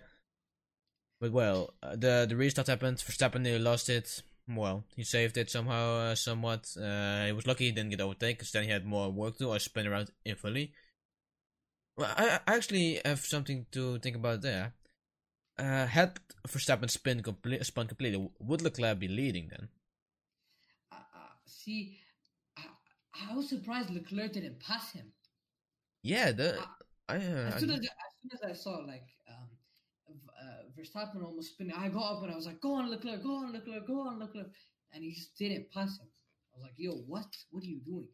[1.20, 2.98] But well, uh, the the restart happened.
[2.98, 4.22] Verstappen nearly lost it.
[4.46, 6.68] Well, he saved it somehow, uh, somewhat.
[6.76, 9.44] Uh, he was lucky he didn't get overtaken, because then he had more work to
[9.44, 10.74] do or spin around infinitely.
[11.96, 14.74] Well, I, I actually have something to think about there.
[15.56, 19.68] Uh, had Verstappen spin complete, spun completely, would Leclerc be leading then?
[20.92, 21.96] Uh, uh, see,
[22.58, 22.64] I,
[23.30, 25.12] I was surprised Leclerc didn't pass him.
[26.04, 26.48] Yeah, the
[27.08, 29.48] I, uh, as soon as as soon as I saw like um,
[30.44, 33.22] uh, Verstappen almost spinning, I got up and I was like, "Go on, Leclerc!
[33.22, 33.86] Go on, Leclerc!
[33.86, 34.52] Go on, Leclerc!"
[34.92, 36.08] And he just didn't pass him.
[36.52, 37.30] I was like, "Yo, what?
[37.50, 38.08] What are you doing?"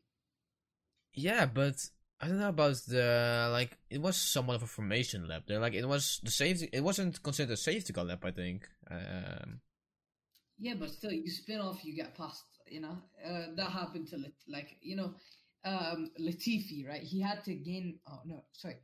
[1.15, 1.77] yeah, but
[2.21, 3.79] I don't know about the like.
[3.91, 5.45] It was somewhat of a formation lap.
[5.47, 6.69] There, like it was the safety.
[6.73, 8.25] It wasn't considered a safety car lap.
[8.25, 8.69] I think.
[8.91, 9.61] Um,
[10.59, 12.45] Yeah, but still, you spin off, you get past.
[12.69, 15.15] You know, uh, that happened to like you know,
[15.65, 17.03] um, Latifi, right?
[17.03, 17.99] He had to gain.
[18.09, 18.79] Oh no, sorry,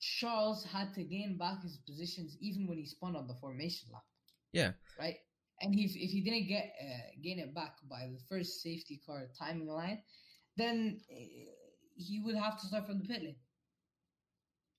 [0.00, 4.04] Charles had to gain back his positions even when he spun on the formation lap,
[4.52, 5.16] yeah, right?
[5.60, 9.28] And if if he didn't get uh, gain it back by the first safety car
[9.38, 10.02] timing line,
[10.56, 11.16] then uh,
[11.96, 13.36] he would have to start from the pit lane.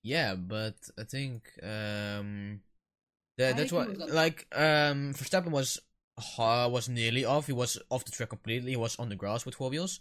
[0.02, 0.34] yeah.
[0.34, 2.60] But I think um,
[3.46, 5.80] I that, that's what it was a- like um Verstappen was
[6.38, 7.46] uh, was nearly off.
[7.46, 8.72] He was off the track completely.
[8.72, 10.00] He was on the grass with four wheels.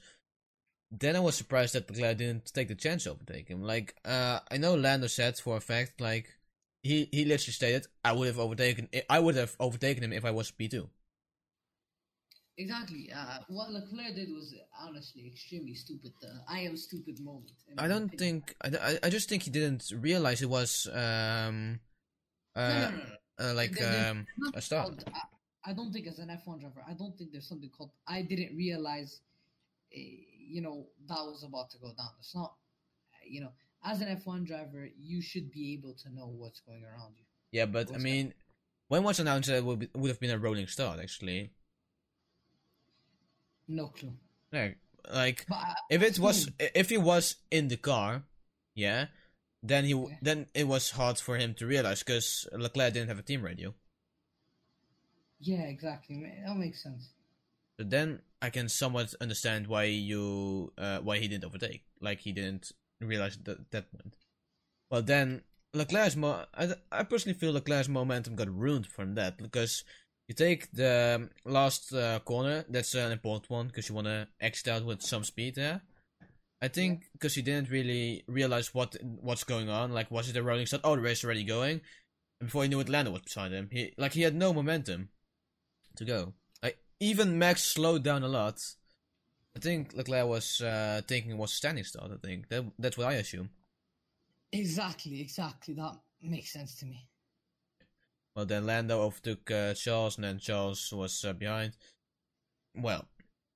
[0.92, 3.62] Then I was surprised that Leclerc didn't take the chance to overtake him.
[3.62, 6.38] Like uh, I know Lando said for a fact like
[6.84, 10.32] he he literally stated I would have overtaken I would have overtaken him if I
[10.32, 10.90] was P two.
[12.58, 13.12] Exactly.
[13.14, 16.12] Uh, what Leclerc did was honestly extremely stupid.
[16.24, 17.52] Uh, I am stupid moment.
[17.78, 18.18] I don't opinion.
[18.18, 21.80] think I, I, I just think he didn't realize it was um
[22.56, 23.50] uh, no, no, no, no.
[23.52, 25.22] uh like There- um a called- I,
[25.70, 28.56] I don't think as an F1 driver, I don't think there's something called I didn't
[28.56, 29.22] realize,
[29.96, 30.00] uh,
[30.48, 32.10] you know, that was about to go down.
[32.20, 32.54] It's not,
[33.14, 33.52] uh, you know,
[33.84, 37.26] as an F1 driver, you should be able to know what's going around you.
[37.52, 38.10] Yeah, but I What's that?
[38.10, 38.34] mean,
[38.88, 41.52] when was announced that it would, be, would have been a rolling start actually.
[43.68, 44.18] No clue.
[44.52, 44.78] Like,
[45.14, 48.24] like But I, if it was if he was in the car,
[48.76, 49.08] yeah,
[49.64, 50.20] then he Okay.
[50.22, 53.74] then it was hard for him to realize because Leclerc didn't have a team radio.
[55.40, 56.32] yeah, exactly.
[56.46, 57.10] That makes sense.
[57.78, 61.84] But then I can somewhat understand why you uh, why he didn't overtake.
[62.02, 62.72] Like he didn't
[63.02, 64.16] realize that that point.
[64.92, 65.42] Well then
[65.74, 69.84] Leclerc's mo I, I personally feel Leclerc's momentum got ruined from that because
[70.28, 72.66] you take the last uh, corner.
[72.70, 75.82] That's an important one because you want to exit out with some speed there.
[76.62, 79.92] I think because he didn't really realize what what's going on.
[79.92, 80.82] Like was it a rolling start?
[80.84, 81.82] Oh, the race is already going.
[82.40, 83.70] And before he knew it, Lando was beside him.
[83.72, 85.10] He like he had no momentum
[85.96, 86.34] to go.
[87.00, 88.60] Even Max slowed down a lot.
[89.56, 92.12] I think Leclerc was uh, thinking it was a standing start.
[92.12, 93.50] I think that that's what I assume.
[94.52, 95.74] Exactly, exactly.
[95.74, 97.08] That makes sense to me.
[98.36, 101.74] Well, then Lando overtook uh, Charles, and then Charles was uh, behind.
[102.76, 103.06] Well,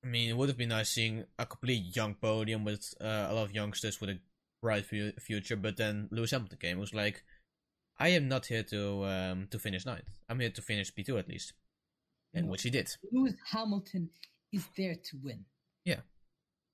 [0.04, 3.34] I mean, it would have been nice seeing a complete young podium with uh, a
[3.34, 4.20] lot of youngsters with a
[4.60, 5.56] bright fu- future.
[5.56, 6.78] But then Lewis Hamilton came.
[6.78, 7.24] It was like,
[8.00, 10.10] I am not here to um, to finish ninth.
[10.28, 11.54] I'm here to finish P two at least,
[12.34, 12.52] and No.
[12.52, 12.90] which he did.
[13.12, 14.10] Lewis Hamilton
[14.52, 15.46] is there to win.
[15.86, 16.02] Yeah,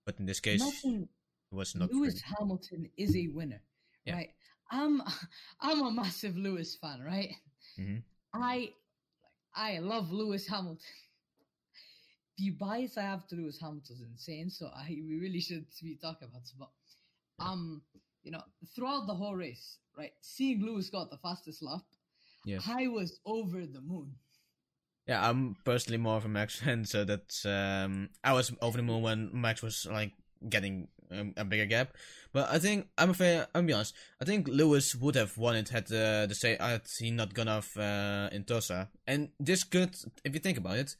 [0.05, 1.09] but in this case, Nothing
[1.51, 1.91] it was not.
[1.91, 3.61] Lewis really- Hamilton is a winner,
[4.05, 4.15] Yeah.
[4.15, 4.29] right?
[4.71, 5.01] I'm
[5.61, 7.33] I'm a massive Lewis fan, right?
[7.77, 8.03] Mhm.
[8.33, 8.73] I
[9.55, 10.85] I love Lewis Hamilton.
[12.37, 15.95] The bias I have to Lewis Hamilton is insane, so I we really should be
[15.95, 16.53] talking about this.
[16.57, 16.69] But
[17.39, 17.81] um,
[18.23, 18.43] you know,
[18.75, 21.83] throughout the whole race, right, seeing Lewis got the fastest lap,
[22.45, 22.59] Yeah.
[22.65, 24.19] I was over the moon.
[25.07, 28.83] Yeah, I'm personally more of a Max fan, so that's um, I was over the
[28.83, 30.11] moon when Max was like
[30.47, 31.93] getting um, a bigger gap.
[32.33, 33.47] But I think I'm a fair.
[33.55, 33.95] I'm be honest.
[34.21, 37.47] I think Lewis would have won it had uh, the say had he not gone
[37.47, 38.89] off uh, in Tosa.
[39.07, 40.95] And this could, if you think about it,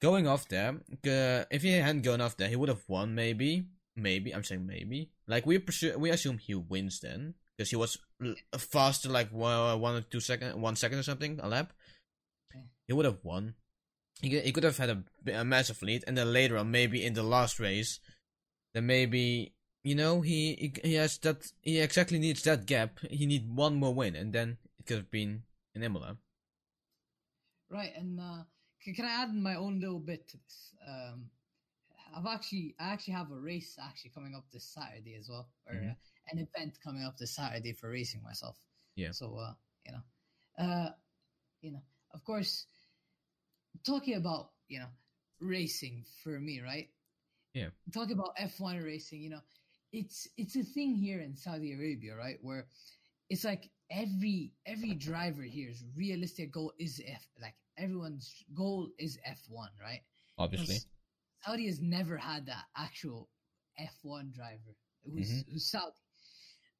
[0.00, 0.76] going off there.
[1.06, 3.14] Uh, if he hadn't gone off there, he would have won.
[3.14, 3.64] Maybe,
[3.96, 4.34] maybe.
[4.34, 5.10] I'm saying maybe.
[5.26, 7.98] Like we presu- we assume he wins then because he was
[8.56, 11.72] faster, like one, one or two second, one second or something a lap
[12.88, 13.54] he would have won.
[14.20, 17.04] He could, he could have had a, a massive lead, and then later on, maybe
[17.04, 18.00] in the last race,
[18.74, 19.52] then maybe
[19.84, 22.98] you know he he, he has that he exactly needs that gap.
[23.08, 25.44] He need one more win, and then it could have been
[25.76, 26.16] an Imola.
[27.70, 28.42] Right, and uh,
[28.82, 30.74] can, can I add my own little bit to this?
[30.88, 31.30] Um,
[32.16, 35.74] I've actually, I actually have a race actually coming up this Saturday as well, or
[35.74, 35.90] Mhm.
[35.90, 35.94] uh,
[36.32, 38.56] an event coming up this Saturday for racing myself.
[38.96, 39.12] Yeah.
[39.12, 40.02] So, uh, you know,
[40.64, 40.90] uh,
[41.60, 41.82] you know,
[42.14, 42.66] of course,
[43.88, 44.90] talking about you know
[45.40, 46.88] racing for me, right?
[47.54, 47.70] Yeah.
[47.92, 49.40] Talking about F1 racing, you know,
[49.92, 52.38] it's it's a thing here in Saudi Arabia, right?
[52.42, 52.66] Where
[53.30, 59.68] it's like every every driver here's realistic goal is F like everyone's goal is F1,
[59.80, 60.02] right?
[60.38, 60.78] Obviously,
[61.44, 63.28] Saudi has never had that actual
[63.78, 65.48] F1 driver who's Mhm.
[65.50, 65.96] who's Saudi.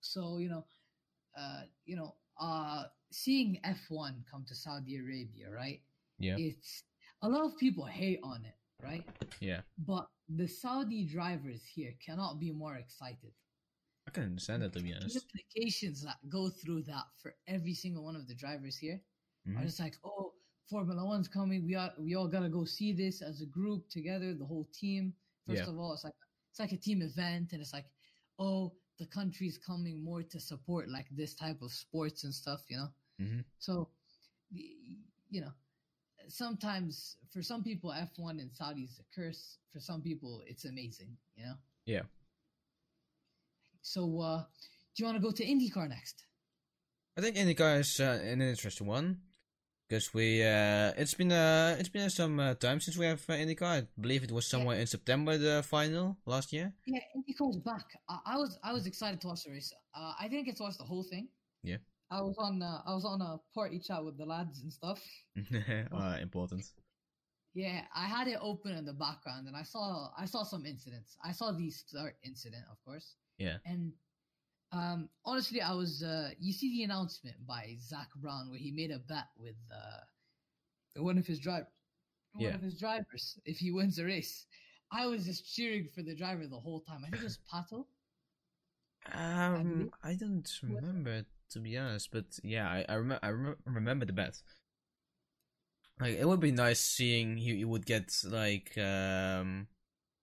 [0.01, 0.67] So, you know,
[1.37, 5.81] uh, you know, uh seeing F1 come to Saudi Arabia, right?
[6.19, 6.83] yeah, It's
[7.23, 9.05] a lot of people hate on it, right?
[9.41, 9.61] yeah.
[9.79, 13.33] But the Saudi drivers here cannot be more excited.
[14.07, 15.15] I can understand that to be honest.
[15.15, 19.01] The implications that go through that for every single one of the drivers here
[19.49, 19.67] are Mhm.
[19.67, 20.35] just like, oh,
[20.69, 21.65] Formula One's coming.
[21.65, 25.15] We are we all gotta go see this as a group together, the whole team.
[25.47, 25.71] First Yeah.
[25.71, 26.15] of all, it's like
[26.51, 27.87] it's like a team event, and it's like,
[28.39, 32.77] oh, the country's coming more to support like this type of sports and stuff, you
[32.77, 32.89] know.
[33.19, 33.45] Mhm.
[33.59, 33.89] So,
[34.51, 35.53] you know,
[36.29, 39.59] sometimes for some people, F one in Saudi is a curse.
[39.73, 41.55] For some people, it's amazing, you know.
[41.85, 42.03] Yeah.
[43.83, 44.45] So, uh,
[44.95, 46.25] do you want to go to IndyCar next?
[47.17, 49.21] I think IndyCar is uh, an interesting one
[49.89, 53.33] because we uh, it's been uh, it's been some uh, time since we have uh,
[53.33, 53.63] IndyCar.
[53.63, 56.73] I believe it was somewhere in September the final last year.
[56.87, 57.87] Yeah, IndyCar's back.
[58.09, 59.73] I, I was I was excited to watch the race.
[59.95, 61.29] Uh, I didn't get to watch the whole thing.
[61.63, 61.79] Yeah.
[62.11, 65.01] I was on uh, I was on a party chat with the lads and stuff.
[65.93, 66.65] uh, important.
[67.55, 71.17] Yeah, I had it open in the background, and I saw I saw some incidents.
[71.25, 73.17] I saw the start incident, of course.
[73.39, 73.57] Yeah.
[73.67, 73.93] And
[74.73, 78.91] um, honestly, I was uh, you see the announcement by Zak Brown where he made
[78.91, 81.65] a bet with uh, one of his drive
[82.33, 82.55] one Yeah.
[82.55, 84.47] of his drivers if he wins the race.
[84.91, 87.03] I was just cheering for the driver the whole time.
[87.07, 87.85] I think it was Pato.
[89.13, 93.57] Um, believe- I don't remember to be honest, but yeah, I I, rem- I rem-
[93.65, 94.41] remember the bet.
[96.01, 97.55] Like it would be nice seeing you.
[97.55, 99.67] You would get like um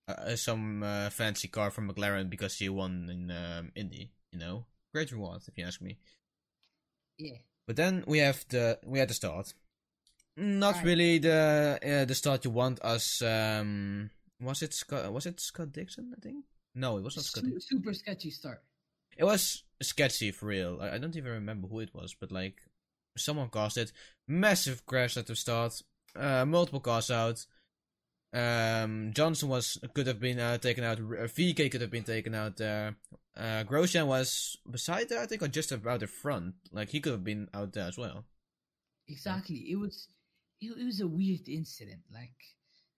[0.08, 4.12] uh, some uh, fancy car from McLaren because you won in um, Indy.
[4.32, 5.98] You know, great reward if you ask me.
[7.18, 7.38] Yeah.
[7.68, 9.54] But then we have the we had the start.
[10.38, 10.86] Not Right.
[10.86, 13.22] really the uh, the start you want us.
[13.22, 14.10] um
[14.40, 16.44] was it Scott was it Scott Dixon I think
[16.76, 17.78] no it was not Scott Su- Dixon.
[17.80, 18.62] super sketchy start.
[19.18, 20.80] It was sketchy for real.
[20.82, 22.62] I, I don't even remember who it was, but like
[23.18, 23.92] someone caused it.
[24.28, 25.82] Massive crash at the start.
[26.16, 27.46] Uh, multiple cars out.
[28.34, 30.98] Um, Johnson was could have been uh, taken out.
[30.98, 32.96] VeeKay could have been taken out there.
[33.36, 36.56] Uh, Grosjean was beside there, I think, or just about the front.
[36.72, 38.26] Like he could have been out there as well.
[39.08, 39.66] Exactly.
[39.70, 40.08] It was
[40.60, 42.02] it, it was a weird incident.
[42.14, 42.36] Like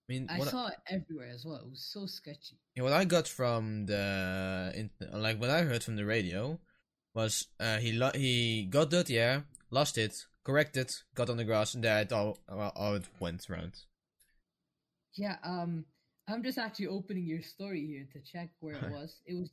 [0.09, 1.57] I mean, I saw it everywhere as well.
[1.57, 2.57] It was so sketchy.
[2.75, 6.59] Yeah, what I got from the in, like what I heard from the radio
[7.17, 11.73] was uh, he lo- he got dirty air, lost it, corrected, got on the grass,
[11.73, 13.73] and that all well, all it went round.
[15.15, 15.85] Yeah, um
[16.29, 19.21] I'm just actually opening your story here to check where it was.
[19.25, 19.49] It was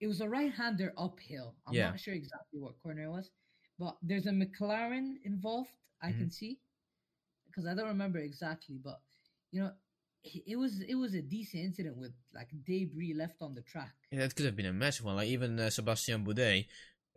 [0.00, 1.54] it was a right hander uphill.
[1.66, 1.90] I'm Yeah.
[1.90, 3.30] not sure exactly what corner it was,
[3.78, 5.70] but there's a McLaren involved,
[6.02, 6.58] I can see.
[7.46, 9.00] Because I don't remember exactly, but
[9.52, 9.72] you know,
[10.24, 13.94] it, it was it was a decent incident with like debris left on the track.
[14.12, 15.16] Yeah, that could have been a massive one.
[15.16, 16.66] Like even uh, Sebastian Bourdais,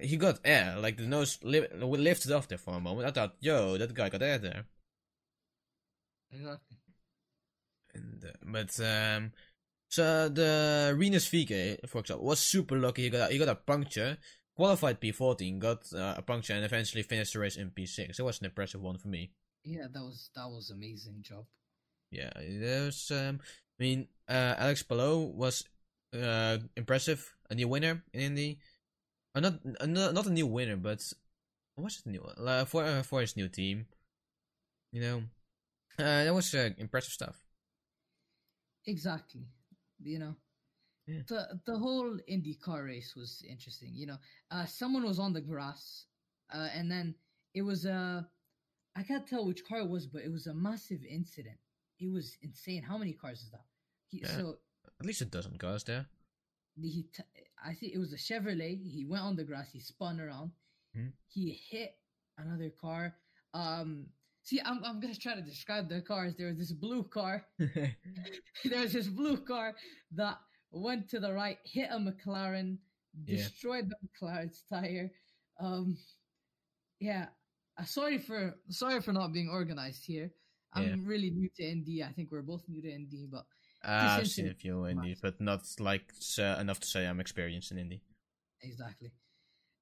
[0.04, 0.76] he got air.
[0.80, 3.08] Like the nose li- lifted off there for a moment.
[3.08, 4.66] I thought, yo, that guy got air there.
[6.32, 6.78] Exactly.
[7.94, 9.32] And uh, but um,
[9.90, 13.04] so the Rinus VeeKay, for example, was super lucky.
[13.04, 14.18] He got a, he got a puncture,
[14.56, 18.20] qualified P14, got uh, a puncture, and eventually finished the race in P6.
[18.20, 19.32] It was an impressive one for me.
[19.64, 21.46] Yeah, that was that was amazing job.
[22.12, 23.40] Yeah, there's um,
[23.80, 25.64] I mean, uh, Alex Palou was
[26.14, 28.60] uh impressive, a new winner in Indy.
[29.36, 31.02] Uh, not uh, not not a new winner, but
[31.76, 33.88] what's it new uh, for uh, for his new team.
[34.92, 35.18] You know,
[36.00, 37.44] uh, that was uh, impressive stuff.
[38.86, 39.48] Exactly.
[40.04, 40.36] You know,
[41.08, 41.24] Yeah.
[41.28, 43.92] the the whole IndyCar race was interesting.
[43.94, 44.18] You know,
[44.52, 46.06] uh, someone was on the grass,
[46.54, 47.16] uh, and then
[47.54, 48.28] it was a
[48.96, 51.58] I can't tell which car it was, but it was a massive incident.
[52.00, 52.84] It was insane.
[52.84, 53.66] How many cars is that?
[54.10, 54.38] He, Yeah.
[54.38, 54.60] So
[55.00, 56.08] At least a dozen cars there.
[56.82, 57.24] He, t-
[57.64, 58.82] I think it was a Chevrolet.
[58.82, 59.72] He went on the grass.
[59.72, 60.52] He spun around.
[60.96, 61.14] Mhm.
[61.28, 61.96] He hit
[62.38, 63.16] another car.
[63.54, 64.08] Um,
[64.42, 66.36] see, I'm I'm gonna try to describe the cars.
[66.36, 67.46] There was this blue car.
[68.66, 69.76] There's this blue car
[70.16, 70.38] that
[70.72, 72.78] went to the right, hit a McLaren,
[73.26, 73.38] Yeah.
[73.38, 75.12] destroyed the McLaren's tire.
[75.60, 75.98] Um,
[77.00, 77.28] yeah,
[77.78, 80.32] uh, sorry for sorry for not being organized here.
[80.74, 80.96] I'm Yeah.
[81.06, 82.04] really new to Indy.
[82.04, 83.46] I think we're both new to Indy, but
[83.84, 85.20] Uh, I've seen a few massive.
[85.22, 86.06] but not like
[86.40, 88.02] uh, enough to say I'm experienced in Indy.
[88.62, 89.12] exactly,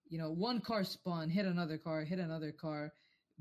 [0.10, 2.92] you know, one car spun, hit another car, hit another car.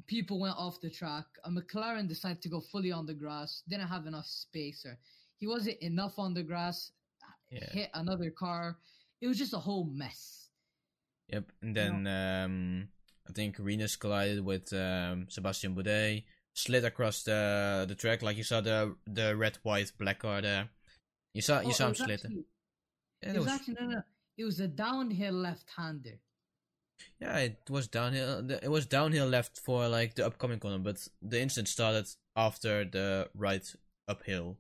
[0.07, 1.27] People went off the track.
[1.45, 3.63] A McLaren decided to go fully on the grass.
[3.69, 4.99] Didn't have enough space, or
[5.37, 6.93] he wasn't enough on the grass.
[7.51, 7.71] Yeah.
[7.73, 8.79] Hit another car.
[9.21, 10.49] It was just a whole mess.
[11.29, 12.89] Yep, and then um,
[13.29, 18.45] I think Rinus collided with um, Sebastian Bourdais, slid across the the track like you
[18.45, 20.69] saw the the red, white, black car there.
[21.35, 22.21] You saw you Oh, saw him slid.
[22.25, 22.45] actually-
[23.23, 24.03] Yeah, It was actually no, no.
[24.37, 26.19] It was a downhill left-hander.
[27.21, 28.51] yeah, it was downhill.
[28.51, 33.29] It was downhill left for like the upcoming corner, but the incident started after the
[33.35, 33.67] right
[34.09, 34.57] uphill.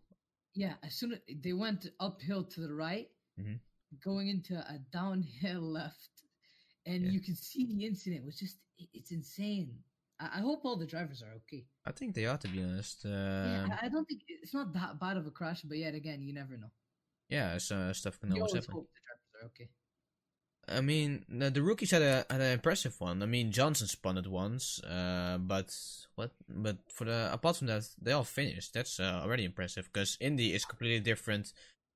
[0.55, 3.61] Yeah, as soon as they went uphill to the right, Mhm.
[4.05, 6.11] going into a downhill left,
[6.87, 7.11] and Yeah.
[7.13, 9.83] you can see the incident was just—it's insane.
[10.21, 11.65] I, hope all the drivers are okay.
[11.87, 13.05] I think they are, to be honest.
[13.05, 15.95] yeah, Um, I, I don't think it's not that bad of a crash, but yet
[15.95, 16.71] again, you never know.
[17.29, 18.75] yeah, so stuff can You always always happen.
[18.81, 19.69] hope the drivers are okay.
[20.69, 23.23] I mean, the, rookies had a had an impressive one.
[23.23, 25.75] I mean, Johnson spun it once, uh, but
[26.15, 26.31] what?
[26.49, 28.75] But for the apart from that, they all finished.
[28.75, 31.53] That's uh, already impressive because Indy is completely different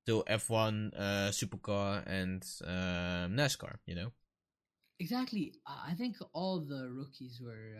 [0.07, 3.75] to F1, uh, Supercar, and uh, NASCAR.
[3.85, 4.11] You know,
[4.99, 5.53] Exactly.
[5.65, 7.77] I I think all the rookies were.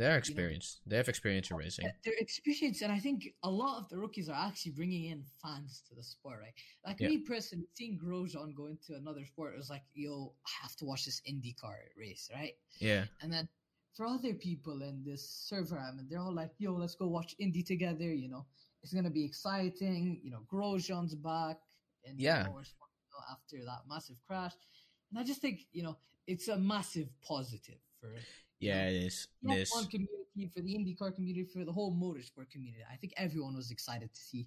[0.00, 0.80] Uh, they're experienced.
[0.86, 1.84] They have experience in racing.
[1.86, 5.24] Yeah, They're experienced, and I think a lot of the rookies are actually bringing in
[5.42, 6.54] fans to the sport, right?
[6.86, 7.08] Like Yeah.
[7.08, 10.84] me personally, seeing Grosjean go into another sport it was like, yo, I have to
[10.84, 12.54] watch this IndyCar race, right?
[12.80, 13.48] Yeah, And then
[13.94, 17.34] for other people in this server, I mean, they're all like, yo, let's go watch
[17.38, 18.46] Indy together, you know?
[18.82, 20.40] It's gonna be exciting, you know.
[20.50, 21.58] Grosjean's back,
[22.04, 22.46] and Yeah.
[23.30, 24.52] after that massive crash,
[25.10, 28.14] and I just think, you know, it's a massive positive for
[28.60, 29.28] yeah, it is.
[29.42, 29.70] the It is.
[29.72, 32.82] F1 community, for the IndyCar community, for the whole motorsport community.
[32.90, 34.46] I think everyone was excited to see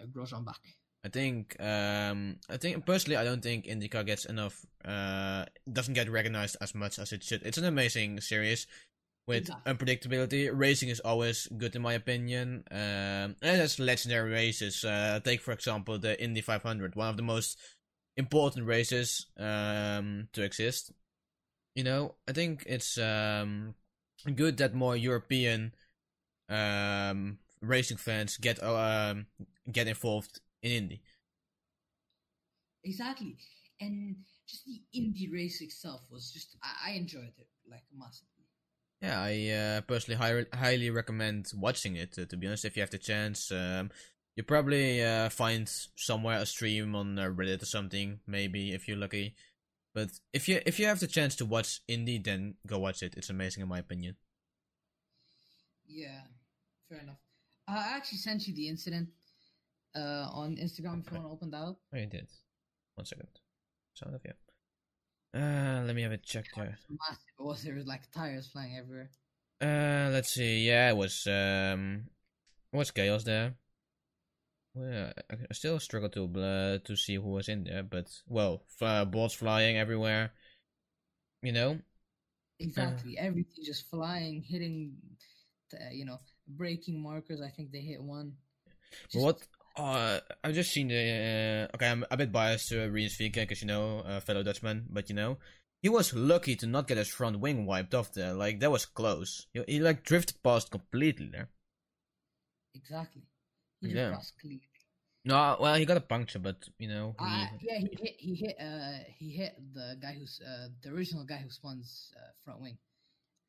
[0.00, 0.60] uh, Grosjean back.
[1.04, 6.08] I think um I think personally I don't think IndyCar gets enough uh doesn't get
[6.10, 7.42] recognized as much as it should.
[7.44, 8.66] It's an amazing series
[9.26, 9.72] with Exactly.
[9.72, 10.50] unpredictability.
[10.52, 12.64] Racing is always good in my opinion.
[12.70, 14.82] Um and it's legendary races.
[14.84, 17.58] Uh take for example the Indy 500, one of the most
[18.16, 20.92] important races um to exist.
[21.74, 23.74] You know, I think it's um
[24.34, 25.74] good that more European
[26.48, 29.26] um racing fans get um
[29.70, 31.02] get involved in Indy.
[32.84, 33.36] Exactly.
[33.80, 34.16] And
[34.48, 38.46] just the Indy race itself was just, I, I enjoyed it like massively.
[39.00, 42.18] Yeah, I uh, personally hi- highly recommend watching it.
[42.18, 43.90] Uh, to be honest, if you have the chance, um,
[44.36, 48.20] you probably uh, find somewhere a stream on uh, Reddit or something.
[48.26, 49.34] Maybe if you're lucky.
[49.94, 53.14] But if you if you have the chance to watch Indy, then go watch it.
[53.16, 54.16] It's amazing in my opinion.
[55.86, 56.22] Yeah,
[56.88, 57.20] fair enough.
[57.68, 59.10] I actually sent you the incident
[59.94, 61.78] uh, on Instagram if you want to open that up.
[61.94, 62.26] Oh, you did.
[62.96, 63.28] One second.
[63.94, 64.32] Sound of you.
[65.40, 66.78] Uh, let me have a check there.
[66.88, 67.24] Massive.
[67.38, 69.10] It was there was like tires flying everywhere.
[69.60, 70.66] Uh, let's see.
[70.66, 72.06] Yeah, it was um,
[72.72, 73.54] it was chaos there.
[74.74, 78.64] Well, I I still struggle to uh, to see who was in there, but well,
[78.80, 80.32] f- balls flying everywhere.
[81.42, 81.78] You know,
[82.58, 83.18] Exactly.
[83.18, 84.94] Everything just flying, hitting,
[85.74, 87.40] uh, you know, breaking markers.
[87.40, 88.34] I think they hit one.
[89.12, 89.42] But what?
[89.76, 91.68] Uh, I've just seen the.
[91.70, 94.86] Uh, okay, I'm a bit biased to Rinus VeeKay because you know, uh, fellow Dutchman,
[94.88, 95.38] but you know,
[95.82, 98.32] he was lucky to not get his front wing wiped off there.
[98.34, 99.46] Like that was close.
[99.52, 101.48] He, he like drifted past completely there.
[102.74, 103.22] Exactly.
[103.90, 104.18] Yeah.
[105.26, 108.14] No, well, he got a puncture, but you know, he, Uh, yeah, he hit.
[108.18, 108.56] He hit.
[108.60, 112.76] Uh, he hit the guy who's uh, the original guy who spawns uh, front wing.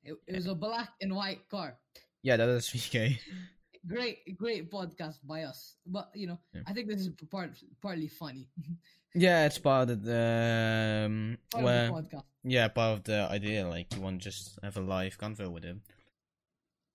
[0.04, 1.78] It, it was a black and white car.
[2.22, 3.20] yeah, that is VeeKay.
[3.88, 5.76] Great, great podcast by us.
[5.86, 6.62] But you know, Yeah.
[6.66, 8.48] I think this is part partly funny.
[9.18, 12.24] Yeah, it's part of the um, part well, of the podcast.
[12.44, 13.66] yeah, part of the idea.
[13.66, 15.84] Like you want to just have a live convo with him.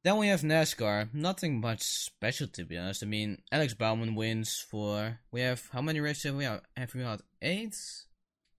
[0.02, 1.12] Then we have NASCAR.
[1.12, 3.02] Nothing much special to be honest.
[3.02, 5.18] I mean, Alex Bowman wins for.
[5.30, 6.62] We have how many races have we had?
[6.76, 7.76] Have we had eight?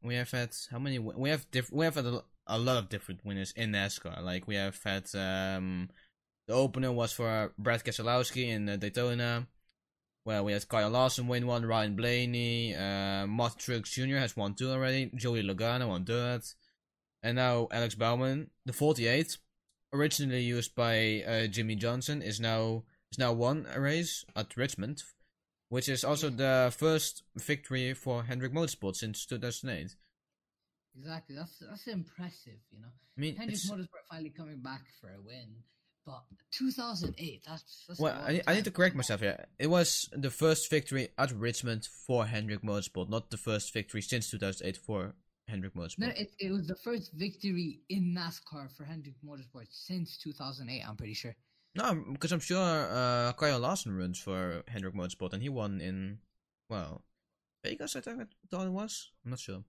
[0.03, 0.99] We have had how many?
[0.99, 4.21] We have diff- We have had a, a lot of different winners in NASCAR.
[4.21, 5.89] Like we have had um,
[6.47, 9.47] the opener was for Brad Keselowski in uh, Daytona.
[10.23, 14.17] Well, we had Kyle Larson win one, Ryan Blaney, uh, Martin Truex Jr.
[14.17, 16.43] has won two already, Joey Logano won third,
[17.23, 19.37] and now Alex Bowman, the 48,
[19.93, 25.03] originally used by uh, Jimmie Johnson, is now is now won a race at Richmond,
[25.69, 29.95] which is also the first victory for Hendrick Motorsport since 2008.
[30.97, 31.35] Exactly.
[31.35, 32.59] That's that's impressive.
[32.71, 35.63] You know, I mean, Hendrick Motorsport finally coming back for a win.
[36.03, 39.45] But 2008, that's, that's well, I, I need to correct myself here.
[39.59, 44.31] It was the first victory at Richmond for Hendrick Motorsport, not the first victory since
[44.31, 45.13] 2008 for
[45.51, 45.99] Hendrick Motorsport.
[45.99, 50.81] No, it, it was the first victory in NASCAR for Hendrick Motorsport since 2008.
[50.87, 51.35] I'm pretty sure.
[51.75, 56.17] No, because I'm sure uh, Kyle Larson runs for Hendrick Motorsport, and he won in,
[56.69, 57.03] well,
[57.63, 59.11] Vegas, I think I thought it was.
[59.23, 59.63] I'm not sure.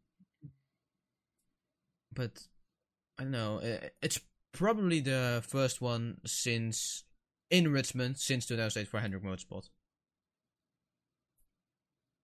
[2.13, 2.47] But,
[3.19, 4.21] I don't know, i- it's
[4.53, 7.05] probably the first one since,
[7.51, 9.69] in Richmond, since 2008 for Hendrick Motorsport.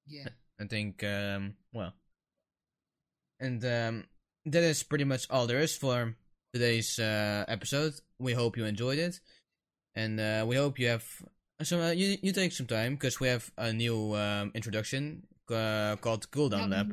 [0.06, 0.28] Yeah.
[0.60, 1.92] I think, um, well.
[3.40, 4.04] And um,
[4.46, 6.14] that is pretty much all there is for
[6.52, 7.94] today's uh, episode.
[8.18, 9.20] We hope you enjoyed it.
[9.94, 11.04] And uh, we hope you have
[11.62, 15.96] some, uh, you, you take some time because we have a new um, introduction uh,
[15.96, 16.92] called Cooldown Lab.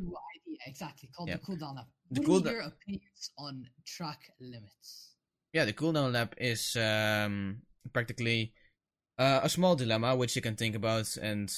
[0.65, 1.37] exactly, called Yeah.
[1.37, 1.85] the cooldown lab.
[2.11, 5.11] The What cooldown- are your opinions on track limits?
[5.53, 7.61] Yeah, the Cooldown Lab is um,
[7.93, 8.53] practically
[9.17, 11.49] uh, a small dilemma which you can think about and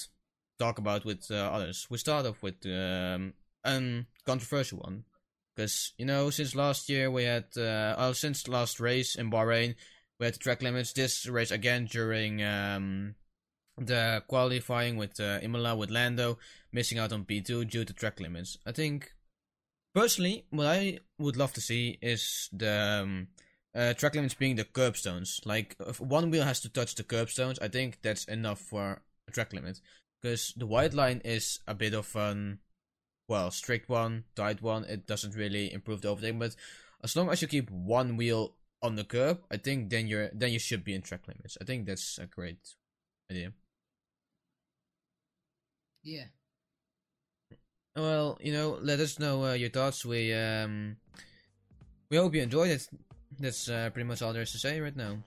[0.60, 1.88] talk about with uh, others.
[1.90, 3.34] We start off with um,
[3.68, 5.04] a controversial one
[5.56, 9.76] Because you know, since last year we had, uh, oh, since last race in Bahrain,
[10.20, 10.94] we had the track limits.
[10.94, 13.16] This race again during um,
[13.78, 16.38] the qualifying with uh, Imola with Lando
[16.72, 18.58] missing out on P2 due to track limits.
[18.66, 19.12] I think
[19.94, 23.28] personally, what I would love to see is the um,
[23.76, 25.42] uh, track limits being the curbstones.
[25.46, 29.32] Like if one wheel has to touch the curbstones, I think that's enough for a
[29.32, 29.80] track limit.
[30.22, 32.60] Because the white line is a bit of an
[33.28, 34.86] well strict one, tight one.
[34.86, 36.56] It doesn't really improve the overtaking, but
[37.04, 40.52] as long as you keep one wheel on the curb, I think then you're then
[40.52, 41.58] you should be in track limits.
[41.62, 42.76] I think that's a great
[43.32, 43.54] idea.
[46.04, 46.26] Yeah.
[47.96, 50.06] Well, you know, let us know uh, your thoughts.
[50.06, 50.98] We um,
[52.10, 52.88] we hope you enjoyed it.
[53.40, 55.18] That's uh, pretty much all there is to say right now.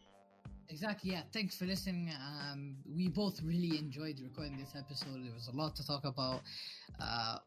[0.68, 1.10] Exactly.
[1.10, 1.22] Yeah.
[1.32, 2.12] Thanks for listening.
[2.14, 5.24] Um, we both really enjoyed recording this episode.
[5.24, 6.42] There was a lot to talk about.
[7.00, 7.38] Uh,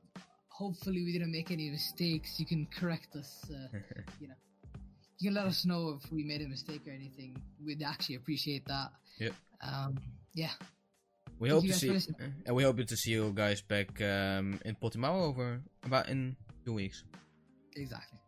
[0.53, 2.39] hopefully, we didn't make any mistakes.
[2.39, 3.45] You can correct us.
[3.49, 3.77] Uh,
[4.21, 4.35] you know,
[5.19, 7.35] you can let us know if we made a mistake or anything.
[7.63, 8.91] We'd actually appreciate that.
[9.19, 9.33] Yep.
[9.61, 9.97] Um,
[10.33, 10.51] yeah.
[11.39, 12.13] We Thank hope to see,
[12.45, 16.73] and we hope to see you guys back um, in Portimao over about in two
[16.73, 17.03] weeks.
[17.75, 18.19] Exactly.